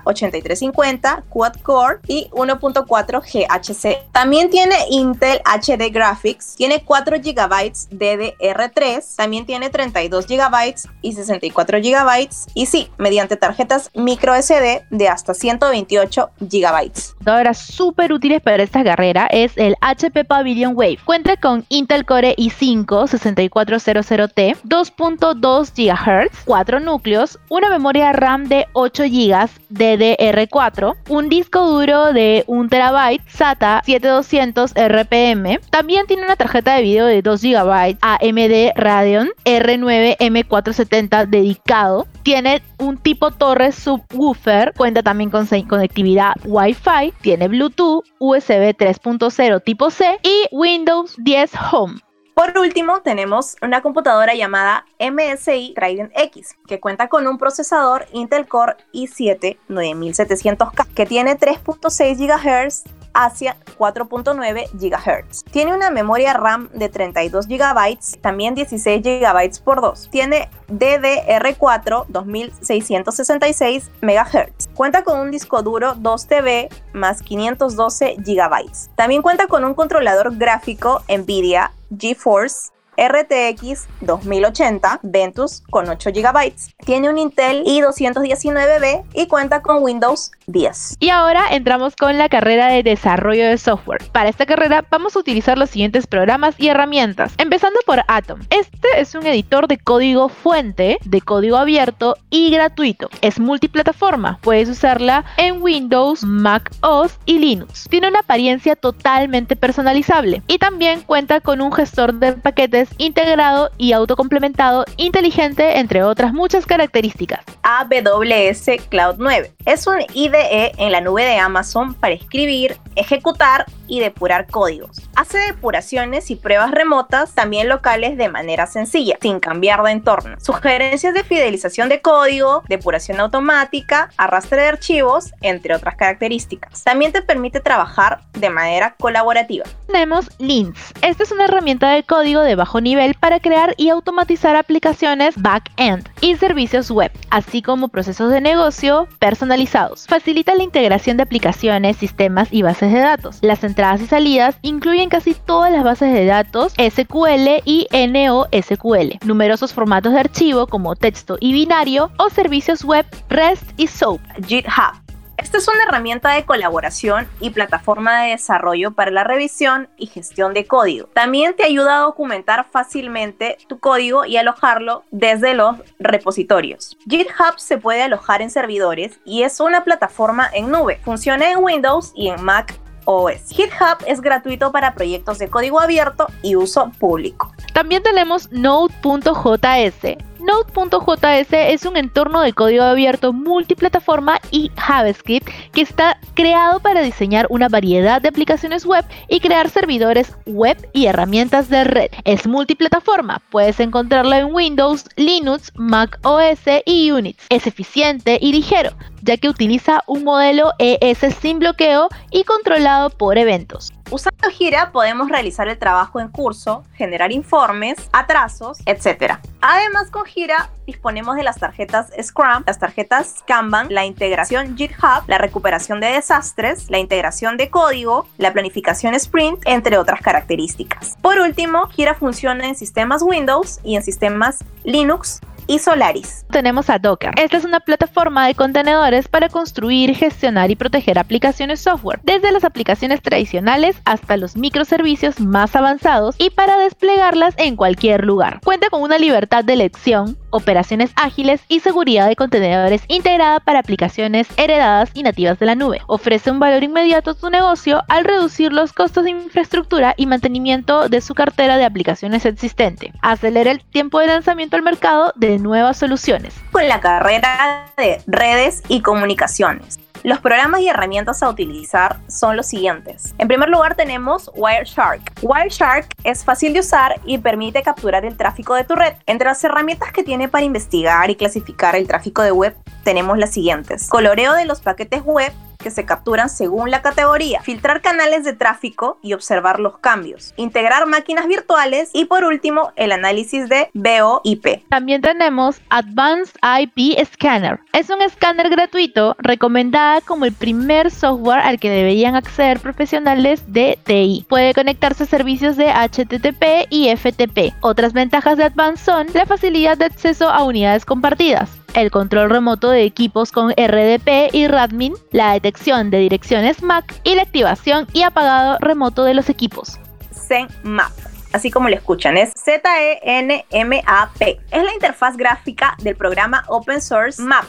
Z8350 0.05 1.23
Quad 1.27 1.55
Core 1.61 1.99
y 2.07 2.29
1.4 2.31 3.21
GHz. 3.21 4.11
También 4.13 4.49
tiene 4.49 4.75
Intel 4.89 5.41
HD 5.43 5.91
Graphics, 5.91 6.55
tiene 6.55 6.85
4 6.85 7.17
GB 7.17 7.73
DDR3, 7.91 9.15
también 9.17 9.45
tiene 9.45 9.69
32 9.69 10.25
GB 10.25 10.75
y 11.01 11.13
64 11.13 11.79
GB 11.79 12.12
Y 12.53 12.65
sí, 12.65 12.89
mediante 12.97 13.37
tarjetas 13.37 13.89
micro 13.93 14.35
SD 14.35 14.85
de 14.89 15.07
hasta 15.07 15.33
128 15.33 16.29
GB. 16.39 16.91
Computadoras 17.13 17.57
súper 17.57 18.13
útiles 18.13 18.41
para 18.41 18.63
esta 18.63 18.83
carrera 18.83 19.27
es 19.31 19.57
el 19.57 19.75
HP 19.81 20.25
Pavilion 20.25 20.73
Wave. 20.75 20.99
Cuenta 21.05 21.37
con 21.37 21.65
Intel 21.69 22.05
Core 22.05 22.35
i5 22.35 22.85
6400T, 22.85 24.57
2.2 24.63 25.71
GHz, 25.75 26.43
4 26.45 26.79
núcleos, 26.79 27.39
una 27.49 27.69
memoria 27.69 28.11
RAM 28.11 28.45
de 28.45 28.67
8 28.73 29.03
GB 29.03 29.49
DDR4, 29.73 30.95
un 31.09 31.29
disco 31.29 31.61
duro 31.65 32.13
de 32.13 32.43
1 32.47 32.69
TB 32.69 33.21
SATA 33.27 33.81
7200 33.85 34.73
RPM. 34.75 35.59
También 35.69 36.05
tiene 36.07 36.23
una 36.23 36.35
tarjeta 36.35 36.75
de 36.75 36.83
video 36.83 37.05
de 37.05 37.21
2 37.21 37.41
GB 37.41 37.97
AMD 38.01 38.71
Radeon 38.75 39.29
R9 39.45 40.17
M470 40.17 41.27
dedicado. 41.27 42.07
Tiene 42.23 42.61
un 42.77 42.97
tipo 42.97 43.31
torre 43.31 43.71
subwoofer, 43.71 44.73
cuenta 44.75 45.03
también 45.03 45.29
con 45.29 45.47
conectividad 45.67 46.33
Wi-Fi, 46.45 47.13
tiene 47.21 47.47
Bluetooth, 47.47 48.05
USB 48.19 48.75
3.0 48.75 49.63
tipo 49.63 49.89
C 49.89 50.17
y 50.23 50.47
Windows 50.51 51.15
10 51.17 51.51
Home. 51.71 51.99
Por 52.33 52.57
último, 52.57 53.01
tenemos 53.01 53.55
una 53.61 53.81
computadora 53.81 54.33
llamada 54.33 54.85
MSI 54.99 55.73
Trident 55.75 56.11
X, 56.15 56.55
que 56.67 56.79
cuenta 56.79 57.07
con 57.07 57.27
un 57.27 57.37
procesador 57.37 58.07
Intel 58.11 58.47
Core 58.47 58.75
i7 58.91 59.57
9700K, 59.69 60.87
que 60.95 61.05
tiene 61.05 61.37
3.6 61.37 62.17
GHz 62.17 62.83
hacia 63.13 63.55
4.9 63.77 64.69
GHz. 64.73 65.43
Tiene 65.51 65.75
una 65.75 65.91
memoria 65.91 66.33
RAM 66.33 66.69
de 66.73 66.89
32 66.89 67.47
GB, 67.47 67.99
también 68.21 68.55
16 68.55 69.03
GB 69.03 69.63
por 69.63 69.81
2. 69.81 70.09
Tiene 70.09 70.49
DDR4 70.69 72.05
2666 72.07 73.91
MHz. 74.01 74.69
Cuenta 74.73 75.03
con 75.03 75.19
un 75.19 75.29
disco 75.29 75.61
duro 75.61 75.93
2 75.95 76.27
TB 76.27 76.69
más 76.93 77.21
512 77.21 78.15
GB. 78.17 78.71
También 78.95 79.21
cuenta 79.21 79.47
con 79.47 79.63
un 79.63 79.75
controlador 79.75 80.35
gráfico 80.35 81.03
NVIDIA 81.07 81.71
GeForce 81.95 82.71
RTX 82.97 83.87
2080 84.01 84.99
Ventus 85.03 85.61
con 85.69 85.89
8 85.89 86.11
GB. 86.11 86.53
Tiene 86.85 87.09
un 87.09 87.17
Intel 87.17 87.63
i219B 87.63 89.03
y 89.13 89.27
cuenta 89.27 89.61
con 89.61 89.83
Windows 89.83 90.31
10. 90.47 90.97
Y 90.99 91.09
ahora 91.09 91.47
entramos 91.51 91.95
con 91.95 92.17
la 92.17 92.29
carrera 92.29 92.67
de 92.67 92.83
desarrollo 92.83 93.45
de 93.47 93.57
software. 93.57 94.03
Para 94.11 94.29
esta 94.29 94.45
carrera 94.45 94.85
vamos 94.89 95.15
a 95.15 95.19
utilizar 95.19 95.57
los 95.57 95.69
siguientes 95.69 96.07
programas 96.07 96.55
y 96.57 96.69
herramientas, 96.69 97.33
empezando 97.37 97.79
por 97.85 98.01
Atom. 98.07 98.39
Este 98.49 98.87
es 98.97 99.15
un 99.15 99.25
editor 99.25 99.67
de 99.67 99.77
código 99.77 100.29
fuente, 100.29 100.97
de 101.03 101.21
código 101.21 101.57
abierto 101.57 102.17
y 102.29 102.51
gratuito. 102.51 103.09
Es 103.21 103.39
multiplataforma, 103.39 104.39
puedes 104.41 104.69
usarla 104.69 105.25
en 105.37 105.61
Windows, 105.61 106.23
Mac 106.23 106.71
OS 106.81 107.17
y 107.25 107.39
Linux. 107.39 107.87
Tiene 107.89 108.09
una 108.09 108.19
apariencia 108.19 108.75
totalmente 108.75 109.55
personalizable 109.55 110.41
y 110.47 110.57
también 110.57 111.01
cuenta 111.01 111.41
con 111.41 111.61
un 111.61 111.71
gestor 111.71 112.13
de 112.15 112.33
paquetes 112.33 112.82
integrado 112.97 113.71
y 113.77 113.93
autocomplementado 113.93 114.85
inteligente, 114.97 115.79
entre 115.79 116.03
otras 116.03 116.33
muchas 116.33 116.65
características. 116.65 117.41
AWS 117.63 118.87
Cloud 118.89 119.15
9 119.17 119.53
es 119.65 119.87
un 119.87 119.97
IDE 120.13 120.71
en 120.77 120.91
la 120.91 121.01
nube 121.01 121.23
de 121.23 121.37
Amazon 121.37 121.93
para 121.93 122.13
escribir, 122.13 122.77
ejecutar 122.95 123.65
y 123.87 123.99
depurar 123.99 124.47
códigos. 124.47 125.01
Hace 125.15 125.37
depuraciones 125.39 126.31
y 126.31 126.35
pruebas 126.35 126.71
remotas, 126.71 127.33
también 127.33 127.69
locales 127.69 128.17
de 128.17 128.29
manera 128.29 128.67
sencilla, 128.67 129.17
sin 129.21 129.39
cambiar 129.39 129.83
de 129.83 129.91
entorno. 129.91 130.37
Sugerencias 130.39 131.13
de 131.13 131.23
fidelización 131.23 131.89
de 131.89 132.01
código, 132.01 132.63
depuración 132.67 133.19
automática, 133.19 134.09
arrastre 134.17 134.61
de 134.61 134.67
archivos, 134.67 135.33
entre 135.41 135.75
otras 135.75 135.95
características. 135.95 136.83
También 136.83 137.11
te 137.11 137.21
permite 137.21 137.59
trabajar 137.59 138.21
de 138.33 138.49
manera 138.49 138.95
colaborativa. 138.99 139.65
Tenemos 139.87 140.29
Lints. 140.39 140.93
Esta 141.01 141.23
es 141.23 141.31
una 141.31 141.45
herramienta 141.45 141.91
de 141.91 142.03
código 142.03 142.41
de 142.41 142.55
bajo 142.55 142.72
nivel 142.79 143.13
para 143.15 143.39
crear 143.39 143.73
y 143.77 143.89
automatizar 143.89 144.55
aplicaciones 144.55 145.41
back-end 145.41 146.07
y 146.21 146.35
servicios 146.35 146.91
web, 146.91 147.11
así 147.29 147.61
como 147.61 147.87
procesos 147.87 148.31
de 148.31 148.41
negocio 148.41 149.07
personalizados. 149.19 150.07
Facilita 150.07 150.55
la 150.55 150.63
integración 150.63 151.17
de 151.17 151.23
aplicaciones, 151.23 151.97
sistemas 151.97 152.49
y 152.51 152.61
bases 152.61 152.91
de 152.91 152.99
datos. 152.99 153.39
Las 153.41 153.63
entradas 153.63 154.01
y 154.01 154.07
salidas 154.07 154.57
incluyen 154.61 155.09
casi 155.09 155.33
todas 155.33 155.71
las 155.71 155.83
bases 155.83 156.13
de 156.13 156.25
datos 156.25 156.73
SQL 156.73 157.61
y 157.65 157.87
NoSQL, 157.91 159.25
numerosos 159.25 159.73
formatos 159.73 160.13
de 160.13 160.19
archivo 160.19 160.67
como 160.67 160.95
texto 160.95 161.37
y 161.39 161.53
binario 161.53 162.11
o 162.17 162.29
servicios 162.29 162.83
web 162.83 163.05
REST 163.29 163.71
y 163.77 163.87
SOAP. 163.87 164.21
GitHub 164.47 165.02
esta 165.43 165.57
es 165.57 165.67
una 165.67 165.83
herramienta 165.83 166.31
de 166.31 166.45
colaboración 166.45 167.27
y 167.41 167.49
plataforma 167.49 168.21
de 168.21 168.31
desarrollo 168.31 168.91
para 168.91 169.11
la 169.11 169.25
revisión 169.25 169.89
y 169.97 170.07
gestión 170.07 170.53
de 170.53 170.65
código. 170.65 171.07
También 171.13 171.53
te 171.53 171.65
ayuda 171.65 171.97
a 171.97 172.03
documentar 172.03 172.65
fácilmente 172.71 173.57
tu 173.67 173.77
código 173.77 174.23
y 174.23 174.37
alojarlo 174.37 175.03
desde 175.11 175.53
los 175.53 175.75
repositorios. 175.99 176.97
GitHub 177.09 177.57
se 177.57 177.77
puede 177.77 178.03
alojar 178.03 178.41
en 178.41 178.49
servidores 178.49 179.19
y 179.25 179.43
es 179.43 179.59
una 179.59 179.83
plataforma 179.83 180.49
en 180.53 180.71
nube. 180.71 181.01
Funciona 181.03 181.51
en 181.51 181.59
Windows 181.61 182.13
y 182.15 182.29
en 182.29 182.41
Mac 182.41 182.79
OS. 183.03 183.49
GitHub 183.49 183.97
es 184.07 184.21
gratuito 184.21 184.71
para 184.71 184.95
proyectos 184.95 185.39
de 185.39 185.49
código 185.49 185.81
abierto 185.81 186.27
y 186.41 186.55
uso 186.55 186.89
público. 186.99 187.51
También 187.73 188.01
tenemos 188.01 188.49
Node.js. 188.51 190.17
Node.js 190.43 191.47
es 191.51 191.85
un 191.85 191.95
entorno 191.95 192.41
de 192.41 192.51
código 192.51 192.83
abierto 192.83 193.31
multiplataforma 193.31 194.41
y 194.51 194.71
JavaScript 194.75 195.47
que 195.71 195.81
está 195.81 196.19
creado 196.33 196.81
para 196.81 197.01
diseñar 197.01 197.47
una 197.49 197.69
variedad 197.69 198.21
de 198.21 198.27
aplicaciones 198.27 198.85
web 198.85 199.05
y 199.29 199.39
crear 199.39 199.69
servidores 199.69 200.35
web 200.45 200.77
y 200.91 201.05
herramientas 201.05 201.69
de 201.69 201.85
red. 201.85 202.11
Es 202.25 202.45
multiplataforma, 202.45 203.41
puedes 203.51 203.79
encontrarlo 203.79 204.33
en 204.33 204.53
Windows, 204.53 205.05
Linux, 205.15 205.71
Mac 205.75 206.19
OS 206.23 206.59
y 206.85 207.11
Unix. 207.11 207.45
Es 207.47 207.65
eficiente 207.65 208.37
y 208.41 208.51
ligero, 208.51 208.91
ya 209.21 209.37
que 209.37 209.47
utiliza 209.47 210.03
un 210.07 210.25
modelo 210.25 210.71
ES 210.77 211.19
sin 211.39 211.59
bloqueo 211.59 212.09
y 212.31 212.43
controlado 212.43 213.11
por 213.11 213.37
eventos. 213.37 213.93
Usando 214.13 214.47
Gira 214.51 214.91
podemos 214.91 215.27
realizar 215.27 215.67
el 215.67 215.79
trabajo 215.79 216.19
en 216.19 216.27
curso, 216.27 216.83
generar 216.93 217.31
informes, 217.31 217.95
atrasos, 218.11 218.77
etc. 218.85 219.39
Además 219.59 220.11
con 220.11 220.23
Gira 220.25 220.69
disponemos 220.85 221.35
de 221.35 221.41
las 221.41 221.57
tarjetas 221.57 222.11
Scrum, 222.21 222.61
las 222.67 222.77
tarjetas 222.77 223.43
Kanban, 223.47 223.87
la 223.89 224.05
integración 224.05 224.77
GitHub, 224.77 225.23
la 225.25 225.39
recuperación 225.39 225.99
de 225.99 226.11
desastres, 226.11 226.91
la 226.91 226.99
integración 226.99 227.57
de 227.57 227.71
código, 227.71 228.27
la 228.37 228.53
planificación 228.53 229.15
Sprint, 229.15 229.63
entre 229.65 229.97
otras 229.97 230.21
características. 230.21 231.17
Por 231.19 231.39
último, 231.39 231.87
Gira 231.87 232.13
funciona 232.13 232.67
en 232.67 232.75
sistemas 232.75 233.23
Windows 233.23 233.79
y 233.83 233.95
en 233.95 234.03
sistemas 234.03 234.63
Linux 234.83 235.41
y 235.67 235.79
Solaris. 235.79 236.45
Tenemos 236.51 236.89
a 236.89 236.99
Docker. 236.99 237.33
Esta 237.37 237.57
es 237.57 237.65
una 237.65 237.79
plataforma 237.79 238.47
de 238.47 238.55
contenedores 238.55 239.27
para 239.27 239.49
construir, 239.49 240.15
gestionar 240.15 240.71
y 240.71 240.75
proteger 240.75 241.17
aplicaciones 241.17 241.79
software, 241.79 242.19
desde 242.23 242.51
las 242.51 242.63
aplicaciones 242.63 243.21
tradicionales 243.21 243.95
hasta 244.05 244.37
los 244.37 244.55
microservicios 244.55 245.39
más 245.39 245.75
avanzados 245.75 246.35
y 246.37 246.49
para 246.49 246.77
desplegarlas 246.77 247.53
en 247.57 247.75
cualquier 247.75 248.25
lugar. 248.25 248.59
Cuenta 248.63 248.89
con 248.89 249.01
una 249.01 249.17
libertad 249.17 249.63
de 249.63 249.73
elección, 249.73 250.37
operaciones 250.49 251.11
ágiles 251.15 251.61
y 251.67 251.79
seguridad 251.79 252.27
de 252.27 252.35
contenedores 252.35 253.03
integrada 253.07 253.59
para 253.59 253.79
aplicaciones 253.79 254.47
heredadas 254.57 255.09
y 255.13 255.23
nativas 255.23 255.59
de 255.59 255.65
la 255.65 255.75
nube. 255.75 256.01
Ofrece 256.07 256.51
un 256.51 256.59
valor 256.59 256.83
inmediato 256.83 257.31
a 257.31 257.33
tu 257.33 257.49
negocio 257.49 258.03
al 258.07 258.23
reducir 258.23 258.71
los 258.71 258.93
costos 258.93 259.23
de 259.23 259.31
infraestructura 259.31 260.13
y 260.17 260.27
mantenimiento 260.27 261.09
de 261.09 261.21
su 261.21 261.33
cartera 261.33 261.77
de 261.77 261.85
aplicaciones 261.85 262.45
existente. 262.45 263.13
Acelera 263.21 263.71
el 263.71 263.83
tiempo 263.83 264.19
de 264.19 264.27
lanzamiento 264.27 264.75
al 264.75 264.83
mercado 264.83 265.33
de 265.35 265.52
nuevas 265.59 265.97
soluciones. 265.97 266.53
Con 266.71 266.87
la 266.87 266.99
carrera 266.99 267.85
de 267.97 268.21
redes 268.27 268.83
y 268.87 269.01
comunicaciones. 269.01 269.99
Los 270.23 270.39
programas 270.39 270.79
y 270.79 270.87
herramientas 270.87 271.43
a 271.43 271.49
utilizar 271.49 272.17
son 272.29 272.55
los 272.55 272.67
siguientes. 272.67 273.35
En 273.39 273.49
primer 273.49 273.67
lugar 273.67 273.95
tenemos 273.95 274.49
Wireshark. 274.55 275.21
Wireshark 275.41 276.07
es 276.23 276.45
fácil 276.45 276.71
de 276.71 276.79
usar 276.79 277.19
y 277.25 277.39
permite 277.39 277.83
capturar 277.83 278.23
el 278.23 278.37
tráfico 278.37 278.73
de 278.73 278.85
tu 278.85 278.95
red. 278.95 279.15
Entre 279.25 279.45
las 279.45 279.61
herramientas 279.65 280.13
que 280.13 280.23
tiene 280.23 280.47
para 280.47 280.63
investigar 280.63 281.29
y 281.29 281.35
clasificar 281.35 281.97
el 281.97 282.07
tráfico 282.07 282.41
de 282.41 282.53
web 282.53 282.73
tenemos 283.03 283.37
las 283.37 283.51
siguientes. 283.51 284.07
Coloreo 284.07 284.53
de 284.53 284.63
los 284.63 284.79
paquetes 284.79 285.23
web 285.23 285.51
que 285.83 285.91
se 285.91 286.05
capturan 286.05 286.49
según 286.49 286.89
la 286.89 287.01
categoría, 287.01 287.61
filtrar 287.61 288.01
canales 288.01 288.43
de 288.43 288.53
tráfico 288.53 289.19
y 289.21 289.33
observar 289.33 289.79
los 289.79 289.99
cambios, 289.99 290.53
integrar 290.57 291.05
máquinas 291.05 291.47
virtuales 291.47 292.09
y 292.13 292.25
por 292.25 292.45
último 292.45 292.91
el 292.95 293.11
análisis 293.11 293.69
de 293.69 293.89
VOIP. 293.93 294.87
También 294.89 295.21
tenemos 295.21 295.81
Advanced 295.89 296.55
IP 296.63 297.23
Scanner. 297.33 297.79
Es 297.91 298.09
un 298.09 298.21
escáner 298.21 298.69
gratuito 298.69 299.35
recomendada 299.37 300.21
como 300.21 300.45
el 300.45 300.53
primer 300.53 301.11
software 301.11 301.59
al 301.59 301.79
que 301.79 301.89
deberían 301.89 302.35
acceder 302.35 302.79
profesionales 302.79 303.61
de 303.67 303.99
TI. 304.03 304.45
Puede 304.49 304.73
conectarse 304.73 305.23
a 305.23 305.27
servicios 305.27 305.75
de 305.75 305.91
HTTP 305.91 306.87
y 306.89 307.15
FTP. 307.15 307.73
Otras 307.81 308.13
ventajas 308.13 308.57
de 308.57 308.63
Advanced 308.63 309.03
son 309.03 309.27
la 309.33 309.45
facilidad 309.45 309.97
de 309.97 310.05
acceso 310.05 310.49
a 310.49 310.63
unidades 310.63 311.05
compartidas 311.05 311.82
el 311.93 312.11
control 312.11 312.49
remoto 312.49 312.89
de 312.89 313.03
equipos 313.03 313.51
con 313.51 313.71
RDP 313.71 314.53
y 314.53 314.67
Radmin, 314.67 315.13
la 315.31 315.53
detección 315.53 316.09
de 316.09 316.19
direcciones 316.19 316.81
MAC 316.81 317.19
y 317.23 317.35
la 317.35 317.43
activación 317.43 318.07
y 318.13 318.23
apagado 318.23 318.77
remoto 318.79 319.23
de 319.23 319.33
los 319.33 319.49
equipos. 319.49 319.99
ZenMap 320.31 321.11
así 321.53 321.71
como 321.71 321.87
lo 321.87 321.95
escuchan, 321.95 322.35
es 322.35 322.51
Z-E-N-M-A-P. 322.55 324.59
Es 324.71 324.83
la 324.83 324.93
interfaz 324.93 325.37
gráfica 325.37 325.95
del 325.99 326.15
programa 326.15 326.65
Open 326.67 327.01
Source 327.01 327.41
Map. 327.41 327.65